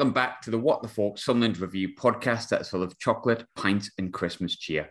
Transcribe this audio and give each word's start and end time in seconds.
welcome 0.00 0.14
back 0.14 0.40
to 0.40 0.50
the 0.50 0.58
What 0.58 0.80
the 0.80 0.88
Fork 0.88 1.18
Sunderland 1.18 1.58
Review 1.58 1.94
podcast 1.94 2.48
that's 2.48 2.70
full 2.70 2.82
of 2.82 2.98
chocolate, 2.98 3.44
pints, 3.54 3.90
and 3.98 4.10
Christmas 4.10 4.56
cheer. 4.56 4.88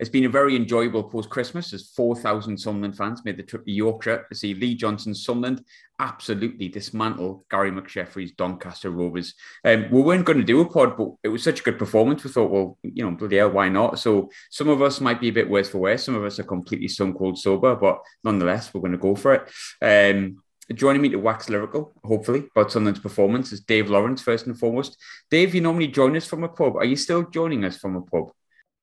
It's 0.00 0.10
been 0.10 0.24
a 0.24 0.28
very 0.28 0.56
enjoyable 0.56 1.04
post 1.04 1.30
Christmas 1.30 1.72
as 1.72 1.92
4,000 1.94 2.58
Sunderland 2.58 2.96
fans 2.96 3.24
made 3.24 3.36
the 3.36 3.44
trip 3.44 3.64
to 3.64 3.70
Yorkshire 3.70 4.26
to 4.28 4.34
see 4.34 4.54
Lee 4.54 4.74
Johnson 4.74 5.14
Sunderland 5.14 5.62
absolutely 6.00 6.66
dismantle 6.66 7.44
Gary 7.48 7.70
McSheffrey's 7.70 8.32
Doncaster 8.32 8.90
Rovers. 8.90 9.34
Um, 9.64 9.86
we 9.92 10.02
weren't 10.02 10.24
going 10.24 10.38
to 10.38 10.44
do 10.44 10.60
a 10.60 10.68
pod, 10.68 10.96
but 10.96 11.10
it 11.22 11.28
was 11.28 11.44
such 11.44 11.60
a 11.60 11.62
good 11.62 11.78
performance. 11.78 12.24
We 12.24 12.30
thought, 12.30 12.50
well, 12.50 12.78
you 12.82 13.04
know, 13.04 13.12
bloody 13.12 13.36
hell, 13.36 13.50
why 13.50 13.68
not? 13.68 14.00
So 14.00 14.28
some 14.50 14.68
of 14.68 14.82
us 14.82 15.00
might 15.00 15.20
be 15.20 15.28
a 15.28 15.32
bit 15.32 15.48
worse 15.48 15.70
for 15.70 15.78
wear. 15.78 15.98
Some 15.98 16.16
of 16.16 16.24
us 16.24 16.40
are 16.40 16.44
completely 16.44 16.88
stone 16.88 17.14
cold 17.14 17.38
sober, 17.38 17.76
but 17.76 18.00
nonetheless, 18.24 18.74
we're 18.74 18.80
going 18.80 18.90
to 18.90 18.98
go 18.98 19.14
for 19.14 19.34
it. 19.34 20.16
Um, 20.16 20.42
Joining 20.74 21.00
me 21.00 21.08
to 21.08 21.16
wax 21.16 21.48
lyrical, 21.48 21.94
hopefully, 22.04 22.44
about 22.54 22.70
Sunderland's 22.70 23.00
performance 23.00 23.52
is 23.52 23.60
Dave 23.60 23.88
Lawrence, 23.88 24.20
first 24.20 24.46
and 24.46 24.58
foremost. 24.58 24.98
Dave, 25.30 25.54
you 25.54 25.62
normally 25.62 25.86
join 25.86 26.14
us 26.14 26.26
from 26.26 26.44
a 26.44 26.48
pub. 26.48 26.76
Are 26.76 26.84
you 26.84 26.96
still 26.96 27.22
joining 27.22 27.64
us 27.64 27.78
from 27.78 27.96
a 27.96 28.02
pub? 28.02 28.30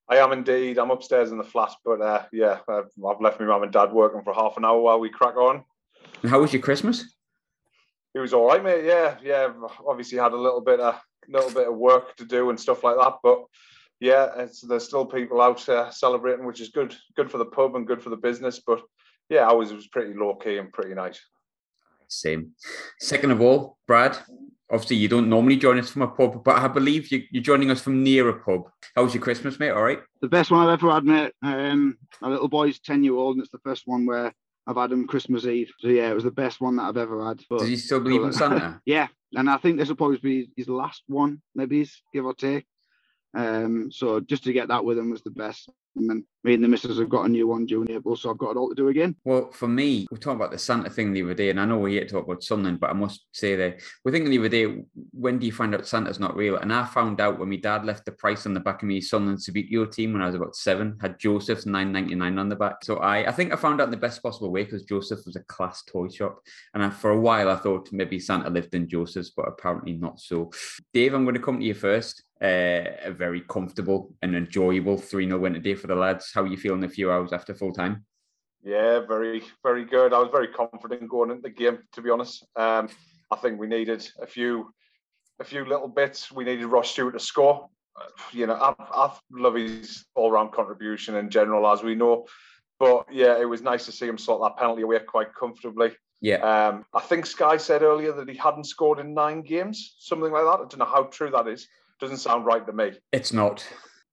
I 0.09 0.17
am 0.17 0.31
indeed. 0.31 0.79
I'm 0.79 0.89
upstairs 0.89 1.31
in 1.31 1.37
the 1.37 1.43
flat, 1.43 1.73
but 1.83 2.01
uh, 2.01 2.23
yeah, 2.31 2.59
I've, 2.67 2.89
I've 3.07 3.21
left 3.21 3.39
my 3.39 3.45
mum 3.45 3.63
and 3.63 3.71
dad 3.71 3.91
working 3.91 4.23
for 4.23 4.33
half 4.33 4.57
an 4.57 4.65
hour 4.65 4.79
while 4.79 4.99
we 4.99 5.09
crack 5.09 5.35
on. 5.35 5.63
And 6.23 6.31
how 6.31 6.41
was 6.41 6.53
your 6.53 6.61
Christmas? 6.61 7.15
It 8.15 8.19
was 8.19 8.33
all 8.33 8.47
right, 8.47 8.63
mate. 8.63 8.85
Yeah, 8.85 9.17
yeah. 9.23 9.53
Obviously, 9.87 10.17
had 10.17 10.33
a 10.33 10.37
little 10.37 10.61
bit 10.61 10.79
of 10.79 10.99
little 11.27 11.51
bit 11.51 11.67
of 11.67 11.75
work 11.75 12.15
to 12.17 12.25
do 12.25 12.49
and 12.49 12.59
stuff 12.59 12.83
like 12.83 12.95
that, 12.97 13.13
but 13.21 13.43
yeah, 13.99 14.47
there's 14.63 14.85
still 14.85 15.05
people 15.05 15.41
out 15.41 15.67
uh, 15.69 15.89
celebrating, 15.89 16.45
which 16.45 16.61
is 16.61 16.69
good. 16.69 16.95
Good 17.15 17.31
for 17.31 17.37
the 17.37 17.45
pub 17.45 17.75
and 17.75 17.87
good 17.87 18.01
for 18.01 18.09
the 18.09 18.17
business. 18.17 18.61
But 18.65 18.81
yeah, 19.29 19.47
I 19.47 19.53
was 19.53 19.71
it 19.71 19.75
was 19.75 19.87
pretty 19.87 20.13
low 20.13 20.35
key 20.35 20.57
and 20.57 20.71
pretty 20.73 20.93
nice. 20.93 21.19
Same. 22.09 22.51
Second 22.99 23.31
of 23.31 23.41
all, 23.41 23.77
Brad, 23.87 24.17
obviously 24.71 24.97
you 24.97 25.07
don't 25.07 25.29
normally 25.29 25.57
join 25.57 25.79
us 25.79 25.89
from 25.89 26.01
a 26.03 26.07
pub, 26.07 26.43
but 26.43 26.57
I 26.57 26.67
believe 26.67 27.11
you, 27.11 27.23
are 27.35 27.41
joining 27.41 27.71
us 27.71 27.81
from 27.81 28.03
near 28.03 28.29
a 28.29 28.39
pub. 28.39 28.69
How 28.95 29.03
was 29.03 29.13
your 29.13 29.23
Christmas, 29.23 29.59
mate? 29.59 29.71
All 29.71 29.83
right. 29.83 29.99
The 30.21 30.27
best 30.27 30.51
one 30.51 30.65
I've 30.65 30.79
ever 30.79 30.91
had, 30.91 31.03
mate. 31.05 31.33
Um, 31.41 31.97
my 32.21 32.29
little 32.29 32.47
boy's 32.47 32.79
10 32.79 33.03
year 33.03 33.15
old, 33.15 33.35
and 33.35 33.43
it's 33.43 33.51
the 33.51 33.59
first 33.59 33.83
one 33.85 34.05
where 34.05 34.33
I've 34.67 34.77
had 34.77 34.91
him 34.91 35.07
Christmas 35.07 35.45
Eve. 35.45 35.71
So 35.79 35.89
yeah, 35.89 36.09
it 36.09 36.15
was 36.15 36.23
the 36.23 36.31
best 36.31 36.61
one 36.61 36.77
that 36.77 36.83
I've 36.83 36.97
ever 36.97 37.25
had. 37.25 37.41
But, 37.49 37.59
Does 37.59 37.67
he 37.67 37.77
still 37.77 37.99
believe 37.99 38.23
in 38.23 38.33
Santa? 38.33 38.81
yeah. 38.85 39.07
And 39.35 39.49
I 39.49 39.57
think 39.57 39.77
this 39.77 39.89
will 39.89 39.95
probably 39.97 40.17
be 40.17 40.49
his 40.55 40.69
last 40.69 41.03
one, 41.07 41.41
maybe, 41.53 41.87
give 42.13 42.25
or 42.25 42.33
take. 42.33 42.65
Um, 43.35 43.91
so 43.91 44.21
just 44.21 44.43
to 44.45 44.53
get 44.53 44.69
that 44.69 44.83
with 44.83 44.97
him 44.97 45.11
was 45.11 45.21
the 45.21 45.29
best. 45.29 45.69
And 45.97 46.09
then 46.09 46.25
me 46.43 46.53
and 46.53 46.63
the 46.63 46.67
missus 46.67 46.99
have 46.99 47.09
got 47.09 47.25
a 47.25 47.29
new 47.29 47.47
one 47.47 47.65
due 47.65 47.85
April, 47.89 48.15
so 48.15 48.29
I've 48.29 48.37
got 48.37 48.51
it 48.51 48.57
all 48.57 48.67
to 48.69 48.75
do 48.75 48.89
again. 48.89 49.15
Well, 49.23 49.49
for 49.51 49.67
me, 49.67 50.07
we 50.11 50.17
talked 50.17 50.35
about 50.35 50.51
the 50.51 50.57
Santa 50.57 50.89
thing 50.89 51.13
the 51.13 51.23
other 51.23 51.33
day, 51.33 51.49
and 51.49 51.59
I 51.59 51.65
know 51.65 51.77
we're 51.77 51.89
here 51.89 52.05
to 52.05 52.09
talk 52.09 52.25
about 52.25 52.43
something, 52.43 52.75
but 52.75 52.89
I 52.89 52.93
must 52.93 53.25
say 53.31 53.55
that 53.55 53.79
we're 54.03 54.11
thinking 54.11 54.29
the 54.29 54.39
other 54.39 54.49
day, 54.49 54.83
when 55.11 55.39
do 55.39 55.45
you 55.45 55.53
find 55.53 55.73
out 55.73 55.87
Santa's 55.87 56.19
not 56.19 56.35
real? 56.35 56.57
And 56.57 56.73
I 56.73 56.85
found 56.85 57.21
out 57.21 57.39
when 57.39 57.49
my 57.49 57.55
dad 57.55 57.85
left 57.85 58.05
the 58.05 58.11
price 58.11 58.45
on 58.45 58.53
the 58.53 58.59
back 58.59 58.83
of 58.83 58.89
me 58.89 58.99
Sunderland 58.99 59.39
Subbuteo 59.39 59.89
team 59.89 60.11
when 60.11 60.21
I 60.21 60.27
was 60.27 60.35
about 60.35 60.55
seven, 60.55 60.97
had 61.01 61.17
Joseph's 61.17 61.65
9.99 61.65 62.39
on 62.39 62.49
the 62.49 62.55
back. 62.57 62.83
So 62.83 62.97
I, 62.97 63.29
I 63.29 63.31
think 63.31 63.53
I 63.53 63.55
found 63.55 63.79
out 63.79 63.85
in 63.85 63.91
the 63.91 63.97
best 63.97 64.21
possible 64.21 64.51
way 64.51 64.65
because 64.65 64.83
Joseph 64.83 65.25
was 65.25 65.37
a 65.37 65.43
class 65.43 65.81
toy 65.83 66.09
shop. 66.09 66.41
And 66.73 66.83
I, 66.83 66.89
for 66.89 67.11
a 67.11 67.19
while, 67.19 67.49
I 67.49 67.55
thought 67.55 67.89
maybe 67.93 68.19
Santa 68.19 68.49
lived 68.49 68.75
in 68.75 68.89
Joseph's, 68.89 69.29
but 69.29 69.47
apparently 69.47 69.93
not 69.93 70.19
so. 70.19 70.51
Dave, 70.93 71.13
I'm 71.13 71.23
going 71.23 71.35
to 71.35 71.41
come 71.41 71.59
to 71.59 71.65
you 71.65 71.73
first. 71.73 72.24
Uh, 72.41 72.91
a 73.03 73.11
very 73.11 73.39
comfortable 73.41 74.13
and 74.21 74.35
enjoyable 74.35 74.97
3 74.97 75.25
0 75.25 75.39
win 75.39 75.53
today 75.53 75.73
for 75.73 75.87
the 75.87 75.95
lads. 75.95 76.31
How 76.33 76.41
are 76.43 76.47
you 76.47 76.57
feeling 76.57 76.83
a 76.83 76.89
few 76.89 77.09
hours 77.09 77.31
after 77.31 77.53
full 77.53 77.71
time? 77.71 78.05
Yeah, 78.61 78.99
very, 79.07 79.43
very 79.63 79.85
good. 79.85 80.11
I 80.11 80.19
was 80.19 80.31
very 80.31 80.49
confident 80.49 81.07
going 81.07 81.29
into 81.29 81.43
the 81.43 81.49
game, 81.49 81.79
to 81.93 82.01
be 82.01 82.09
honest. 82.09 82.45
Um, 82.57 82.89
I 83.31 83.37
think 83.37 83.57
we 83.57 83.67
needed 83.67 84.05
a 84.21 84.27
few, 84.27 84.73
a 85.39 85.45
few 85.45 85.63
little 85.63 85.87
bits. 85.87 86.31
We 86.31 86.43
needed 86.43 86.65
Ross 86.65 86.91
Stewart 86.91 87.13
to 87.13 87.19
score. 87.19 87.69
You 88.33 88.47
know, 88.47 88.55
I, 88.55 88.73
I 88.79 89.13
love 89.31 89.53
his 89.53 90.05
all-round 90.15 90.51
contribution 90.51 91.15
in 91.15 91.29
general, 91.29 91.71
as 91.71 91.83
we 91.83 91.95
know. 91.95 92.25
But 92.79 93.05
yeah, 93.11 93.39
it 93.39 93.45
was 93.45 93.61
nice 93.61 93.85
to 93.85 93.91
see 93.91 94.07
him 94.07 94.17
sort 94.17 94.41
that 94.41 94.57
penalty 94.59 94.81
away 94.81 94.99
quite 94.99 95.33
comfortably. 95.33 95.91
Yeah. 96.21 96.37
Um, 96.37 96.85
I 96.93 97.01
think 97.01 97.27
Sky 97.27 97.57
said 97.57 97.83
earlier 97.83 98.11
that 98.13 98.27
he 98.27 98.35
hadn't 98.35 98.65
scored 98.65 98.99
in 98.99 99.13
nine 99.13 99.41
games, 99.41 99.95
something 99.99 100.31
like 100.31 100.43
that. 100.43 100.49
I 100.49 100.57
don't 100.57 100.79
know 100.79 100.85
how 100.85 101.03
true 101.03 101.29
that 101.31 101.47
is. 101.47 101.67
Doesn't 101.99 102.17
sound 102.17 102.45
right 102.45 102.65
to 102.65 102.73
me. 102.73 102.91
It's 103.11 103.33
not. 103.33 103.65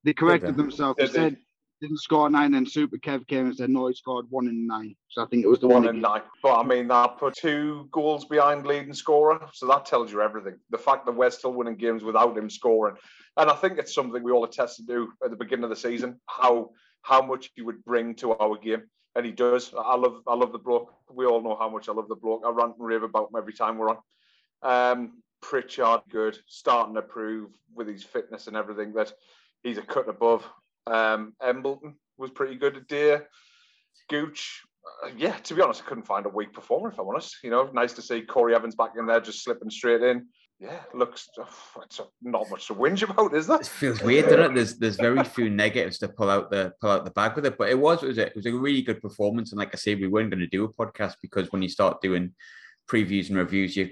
They 0.04 0.12
corrected 0.12 0.56
themselves. 0.56 0.98
They 0.98 1.09
said 1.09 1.37
didn't 1.82 1.98
score 1.98 2.31
nine, 2.31 2.54
and 2.54 2.69
Super 2.69 2.97
Kev 2.97 3.26
came 3.26 3.47
and 3.47 3.56
said 3.56 3.69
no, 3.69 3.88
he 3.88 3.94
scored 3.94 4.26
one 4.31 4.47
in 4.47 4.66
nine. 4.66 4.94
So 5.09 5.22
I 5.22 5.26
think 5.26 5.44
it 5.44 5.48
was 5.48 5.59
the 5.59 5.66
one, 5.66 5.84
one 5.84 5.97
in 5.97 6.00
nine. 6.00 6.22
But 6.43 6.60
I 6.60 6.62
mean, 6.62 6.88
that 6.88 7.19
put 7.19 7.34
two 7.34 7.88
goals 7.91 8.25
behind 8.25 8.65
leading 8.65 8.94
scorer, 8.94 9.48
so 9.53 9.66
that 9.66 9.84
tells 9.84 10.12
you 10.12 10.22
everything. 10.22 10.59
The 10.70 10.78
fact 10.78 11.04
that 11.06 11.12
we're 11.12 11.31
still 11.31 11.53
winning 11.53 11.75
games 11.75 12.04
without 12.04 12.38
him 12.38 12.48
scoring, 12.48 12.94
and 13.37 13.50
I 13.50 13.54
think 13.54 13.78
it's 13.78 13.93
something 13.93 14.22
we 14.22 14.31
all 14.31 14.44
attested 14.44 14.87
to 14.87 15.12
at 15.25 15.31
the 15.31 15.37
beginning 15.37 15.64
of 15.64 15.70
the 15.70 15.76
season 15.76 16.20
how 16.26 16.70
how 17.03 17.20
much 17.20 17.50
he 17.56 17.62
would 17.62 17.84
bring 17.84 18.14
to 18.16 18.32
our 18.32 18.56
game, 18.56 18.84
and 19.16 19.26
he 19.26 19.32
does. 19.32 19.75
I 19.76 19.97
love 19.97 20.22
I 20.28 20.34
love 20.34 20.53
the 20.53 20.59
bloke. 20.59 20.94
We 21.10 21.26
all 21.26 21.43
know 21.43 21.56
how 21.59 21.69
much 21.69 21.88
I 21.88 21.93
love 21.93 22.09
the 22.09 22.14
bloke. 22.14 22.43
I 22.47 22.50
rant 22.50 22.76
and 22.78 22.87
rave 22.87 23.03
about 23.03 23.31
him 23.31 23.38
every 23.38 23.54
time 23.54 23.76
we're 23.76 23.91
on. 23.91 23.99
Um, 24.62 25.22
Pritchard, 25.42 26.00
good, 26.10 26.38
starting 26.47 26.94
to 26.94 27.03
prove 27.03 27.50
with 27.75 27.88
his 27.88 28.03
fitness 28.03 28.47
and 28.47 28.56
everything 28.56 28.92
that 28.94 29.12
he's 29.62 29.78
a 29.78 29.82
cut 29.82 30.08
above. 30.08 30.48
Um, 30.86 31.34
Embleton 31.42 31.97
was 32.16 32.30
pretty 32.30 32.56
good 32.56 32.76
at 32.76 32.88
Deer. 32.88 33.28
Gooch, 34.08 34.62
uh, 35.04 35.10
yeah, 35.16 35.36
to 35.38 35.54
be 35.54 35.62
honest, 35.62 35.82
I 35.84 35.88
couldn't 35.88 36.06
find 36.06 36.26
a 36.26 36.31
weak 36.31 36.52
performer, 36.52 36.91
if 36.91 36.98
I'm 36.98 37.08
honest. 37.08 37.36
You 37.42 37.50
know, 37.50 37.69
nice 37.72 37.92
to 37.94 38.02
see 38.02 38.22
Corry 38.22 38.54
Evans 38.54 38.75
back 38.75 38.92
in 38.98 39.06
there, 39.06 39.20
just 39.20 39.44
slipping 39.44 39.70
straight 39.70 40.02
in. 40.02 40.26
Yeah, 40.58 40.78
looks 40.94 41.28
it's 41.82 42.00
not 42.22 42.48
much 42.48 42.69
to 42.69 42.75
whinge 42.75 43.02
about, 43.02 43.34
is 43.34 43.48
there? 43.48 43.58
It 43.58 43.66
feels 43.66 44.00
weird, 44.00 44.26
doesn't 44.26 44.52
it? 44.52 44.54
There's 44.54 44.76
there's 44.76 44.97
very 44.97 45.25
few 45.25 45.50
negatives 45.50 45.98
to 45.98 46.08
pull 46.08 46.31
out 46.31 46.50
the 46.50 46.72
pull 46.81 46.91
out 46.91 47.04
the 47.04 47.10
bag 47.10 47.34
with 47.34 47.47
it, 47.47 47.58
but 47.58 47.69
it 47.69 47.78
was 47.78 48.04
it 48.04 48.06
was 48.06 48.19
a, 48.19 48.26
it 48.26 48.36
was 48.36 48.47
a 48.47 48.52
really 48.52 48.82
good 48.82 49.02
performance. 49.02 49.50
And 49.50 49.58
like 49.58 49.75
I 49.75 49.76
say, 49.76 49.97
we 49.97 50.06
weren't 50.06 50.31
going 50.31 50.38
to 50.38 50.47
do 50.47 50.62
a 50.62 50.72
podcast 50.72 51.14
because 51.20 51.50
when 51.50 51.62
you 51.62 51.69
start 51.69 52.00
doing 52.00 52.32
previews 52.91 53.28
and 53.28 53.38
reviews 53.38 53.76
you 53.76 53.91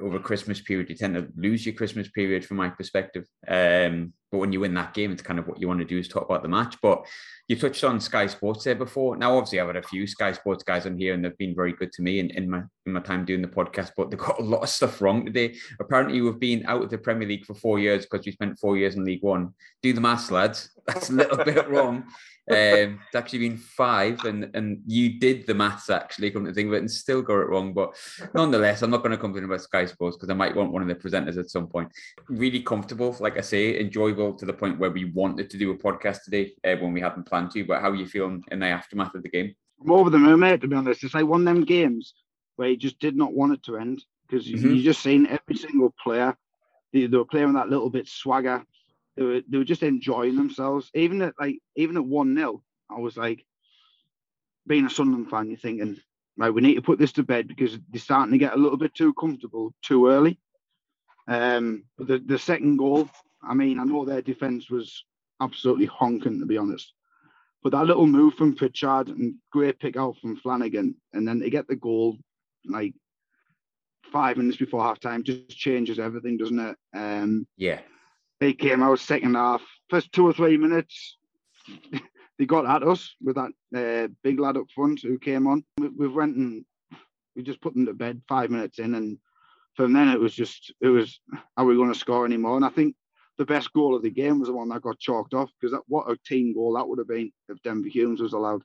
over 0.00 0.18
Christmas 0.18 0.60
period, 0.60 0.90
you 0.90 0.96
tend 0.96 1.14
to 1.14 1.28
lose 1.36 1.64
your 1.64 1.74
Christmas 1.74 2.08
period 2.08 2.44
from 2.44 2.58
my 2.58 2.68
perspective. 2.68 3.26
Um, 3.48 4.12
but 4.30 4.38
when 4.38 4.52
you 4.52 4.60
win 4.60 4.74
that 4.74 4.94
game, 4.94 5.12
it's 5.12 5.22
kind 5.22 5.38
of 5.38 5.46
what 5.46 5.60
you 5.60 5.68
want 5.68 5.80
to 5.80 5.86
do 5.86 5.98
is 5.98 6.08
talk 6.08 6.24
about 6.24 6.42
the 6.42 6.48
match. 6.48 6.76
But 6.82 7.06
you 7.48 7.56
touched 7.56 7.84
on 7.84 8.00
Sky 8.00 8.26
Sports 8.26 8.64
there 8.64 8.74
before. 8.74 9.16
Now, 9.16 9.36
obviously, 9.36 9.60
I've 9.60 9.66
had 9.66 9.76
a 9.76 9.82
few 9.82 10.06
Sky 10.06 10.32
Sports 10.32 10.64
guys 10.64 10.86
on 10.86 10.96
here, 10.96 11.12
and 11.12 11.22
they've 11.22 11.36
been 11.36 11.54
very 11.54 11.72
good 11.74 11.92
to 11.92 12.02
me 12.02 12.18
in, 12.18 12.30
in 12.30 12.48
my 12.48 12.62
in 12.86 12.94
my 12.94 13.00
time 13.00 13.26
doing 13.26 13.42
the 13.42 13.48
podcast. 13.48 13.90
But 13.94 14.10
they've 14.10 14.18
got 14.18 14.40
a 14.40 14.42
lot 14.42 14.62
of 14.62 14.70
stuff 14.70 15.02
wrong 15.02 15.26
today. 15.26 15.54
Apparently, 15.80 16.22
we've 16.22 16.40
been 16.40 16.64
out 16.66 16.82
of 16.82 16.90
the 16.90 16.98
Premier 16.98 17.28
League 17.28 17.44
for 17.44 17.54
four 17.54 17.78
years 17.78 18.06
because 18.06 18.24
we 18.24 18.32
spent 18.32 18.58
four 18.58 18.78
years 18.78 18.94
in 18.94 19.04
League 19.04 19.22
One. 19.22 19.52
Do 19.82 19.92
the 19.92 20.00
maths, 20.00 20.30
lads. 20.30 20.70
That's 20.86 21.10
a 21.10 21.14
little 21.14 21.44
bit 21.44 21.68
wrong. 21.68 22.04
Um, 22.50 22.98
it's 23.06 23.14
actually 23.14 23.48
been 23.48 23.56
five, 23.56 24.24
and 24.24 24.50
and 24.54 24.82
you 24.86 25.20
did 25.20 25.46
the 25.46 25.54
maths 25.54 25.90
actually, 25.90 26.30
come 26.32 26.44
to 26.44 26.52
think 26.52 26.68
of 26.68 26.74
it, 26.74 26.78
and 26.78 26.90
still 26.90 27.22
got 27.22 27.40
it 27.40 27.48
wrong. 27.48 27.72
But 27.72 27.94
nonetheless, 28.34 28.82
I'm 28.82 28.90
not 28.90 28.98
going 28.98 29.12
to 29.12 29.16
complain 29.16 29.44
about 29.44 29.60
Sky 29.60 29.86
Sports 29.86 30.16
because 30.16 30.28
I 30.28 30.34
might 30.34 30.56
want 30.56 30.72
one 30.72 30.82
of 30.82 30.88
the 30.88 30.94
presenters 30.96 31.38
at 31.38 31.50
some 31.50 31.68
point. 31.68 31.88
Really 32.28 32.60
comfortable, 32.60 33.16
like 33.20 33.38
I 33.38 33.42
say, 33.42 33.78
enjoyable 33.78 34.34
to 34.34 34.44
the 34.44 34.52
point 34.52 34.80
where 34.80 34.90
we 34.90 35.04
wanted 35.04 35.50
to 35.50 35.58
do 35.58 35.70
a 35.70 35.78
podcast 35.78 36.24
today 36.24 36.52
uh, 36.64 36.74
when 36.76 36.92
we 36.92 37.00
hadn't 37.00 37.28
planned 37.28 37.52
to. 37.52 37.64
But 37.64 37.80
how 37.80 37.90
are 37.90 37.94
you 37.94 38.06
feeling 38.06 38.42
in 38.50 38.58
the 38.58 38.66
aftermath 38.66 39.14
of 39.14 39.22
the 39.22 39.28
game? 39.28 39.54
I'm 39.80 39.92
over 39.92 40.10
the 40.10 40.18
moon, 40.18 40.40
mate. 40.40 40.60
To 40.62 40.68
be 40.68 40.74
honest, 40.74 41.04
it's 41.04 41.14
like 41.14 41.26
one 41.26 41.46
of 41.46 41.54
them 41.54 41.64
games 41.64 42.14
where 42.56 42.68
you 42.68 42.76
just 42.76 42.98
did 42.98 43.16
not 43.16 43.34
want 43.34 43.52
it 43.52 43.62
to 43.64 43.76
end 43.76 44.02
because 44.28 44.48
mm-hmm. 44.48 44.74
you 44.74 44.82
just 44.82 45.02
seen 45.02 45.26
every 45.26 45.56
single 45.56 45.94
player. 46.02 46.36
They, 46.92 47.06
they 47.06 47.16
were 47.16 47.24
playing 47.24 47.52
that 47.52 47.68
little 47.68 47.88
bit 47.88 48.08
swagger 48.08 48.64
they 49.16 49.22
were 49.22 49.40
they 49.48 49.58
were 49.58 49.64
just 49.64 49.82
enjoying 49.82 50.36
themselves. 50.36 50.90
Even 50.94 51.22
at 51.22 51.34
like 51.38 51.58
even 51.76 51.96
at 51.96 52.04
one 52.04 52.34
0 52.34 52.62
I 52.90 52.98
was 52.98 53.16
like, 53.16 53.44
being 54.66 54.86
a 54.86 54.90
Sunderland 54.90 55.30
fan, 55.30 55.48
you're 55.48 55.58
thinking, 55.58 55.98
right, 56.36 56.50
we 56.50 56.60
need 56.60 56.74
to 56.74 56.82
put 56.82 56.98
this 56.98 57.12
to 57.12 57.22
bed 57.22 57.48
because 57.48 57.78
they're 57.90 58.00
starting 58.00 58.32
to 58.32 58.38
get 58.38 58.54
a 58.54 58.58
little 58.58 58.78
bit 58.78 58.94
too 58.94 59.12
comfortable 59.14 59.74
too 59.82 60.08
early. 60.08 60.38
Um, 61.28 61.84
but 61.96 62.08
the 62.08 62.18
the 62.18 62.38
second 62.38 62.76
goal, 62.76 63.08
I 63.42 63.54
mean, 63.54 63.78
I 63.78 63.84
know 63.84 64.04
their 64.04 64.22
defence 64.22 64.70
was 64.70 65.04
absolutely 65.40 65.86
honking 65.86 66.40
to 66.40 66.46
be 66.46 66.58
honest. 66.58 66.92
But 67.62 67.72
that 67.72 67.86
little 67.86 68.06
move 68.06 68.34
from 68.34 68.56
Pritchard 68.56 69.08
and 69.08 69.34
great 69.52 69.78
pick 69.78 69.96
out 69.96 70.16
from 70.18 70.36
Flanagan, 70.36 70.96
and 71.12 71.26
then 71.26 71.38
they 71.38 71.48
get 71.48 71.68
the 71.68 71.76
goal 71.76 72.18
like 72.64 72.94
five 74.12 74.36
minutes 74.36 74.56
before 74.56 74.82
half 74.82 75.00
time 75.00 75.22
just 75.22 75.48
changes 75.50 75.98
everything, 75.98 76.36
doesn't 76.36 76.58
it? 76.58 76.76
Um, 76.94 77.46
yeah. 77.56 77.80
They 78.42 78.54
came 78.54 78.82
out 78.82 78.98
second 78.98 79.36
half, 79.36 79.62
first 79.88 80.10
two 80.10 80.26
or 80.26 80.32
three 80.32 80.56
minutes. 80.56 81.16
they 82.40 82.44
got 82.44 82.66
at 82.66 82.82
us 82.82 83.14
with 83.22 83.36
that 83.36 83.52
uh, 83.72 84.08
big 84.24 84.40
lad 84.40 84.56
up 84.56 84.64
front 84.74 85.00
who 85.00 85.16
came 85.16 85.46
on. 85.46 85.62
We, 85.78 85.90
we 85.90 86.08
went 86.08 86.34
and 86.34 86.64
we 87.36 87.44
just 87.44 87.60
put 87.60 87.72
them 87.72 87.86
to 87.86 87.94
bed 87.94 88.20
five 88.28 88.50
minutes 88.50 88.80
in, 88.80 88.96
and 88.96 89.18
from 89.76 89.92
then 89.92 90.08
it 90.08 90.18
was 90.18 90.34
just 90.34 90.74
it 90.80 90.88
was 90.88 91.20
are 91.56 91.64
we 91.64 91.76
going 91.76 91.92
to 91.92 91.98
score 91.98 92.26
anymore? 92.26 92.56
And 92.56 92.64
I 92.64 92.70
think 92.70 92.96
the 93.38 93.44
best 93.44 93.72
goal 93.74 93.94
of 93.94 94.02
the 94.02 94.10
game 94.10 94.40
was 94.40 94.48
the 94.48 94.56
one 94.56 94.70
that 94.70 94.82
got 94.82 94.98
chalked 94.98 95.34
off 95.34 95.50
because 95.60 95.78
what 95.86 96.10
a 96.10 96.18
team 96.26 96.52
goal 96.52 96.72
that 96.72 96.88
would 96.88 96.98
have 96.98 97.06
been 97.06 97.30
if 97.48 97.62
Denver 97.62 97.90
Humes 97.90 98.20
was 98.20 98.32
allowed. 98.32 98.62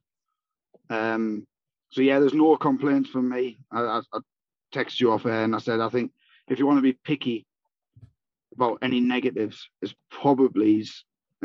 Um, 0.90 1.46
so 1.92 2.02
yeah, 2.02 2.18
there's 2.18 2.34
no 2.34 2.58
complaints 2.58 3.12
from 3.12 3.30
me. 3.30 3.60
I, 3.72 3.82
I, 3.82 4.02
I 4.12 4.20
text 4.72 5.00
you 5.00 5.12
off 5.12 5.28
air 5.28 5.44
and 5.44 5.56
I 5.56 5.60
said 5.60 5.82
I 5.82 5.90
think 5.90 6.14
if 6.48 6.58
you 6.58 6.66
want 6.66 6.80
to 6.80 6.82
be 6.82 6.94
picky 6.94 7.46
about 8.58 8.80
any 8.82 9.00
negatives 9.00 9.70
is 9.82 9.94
probably 10.10 10.86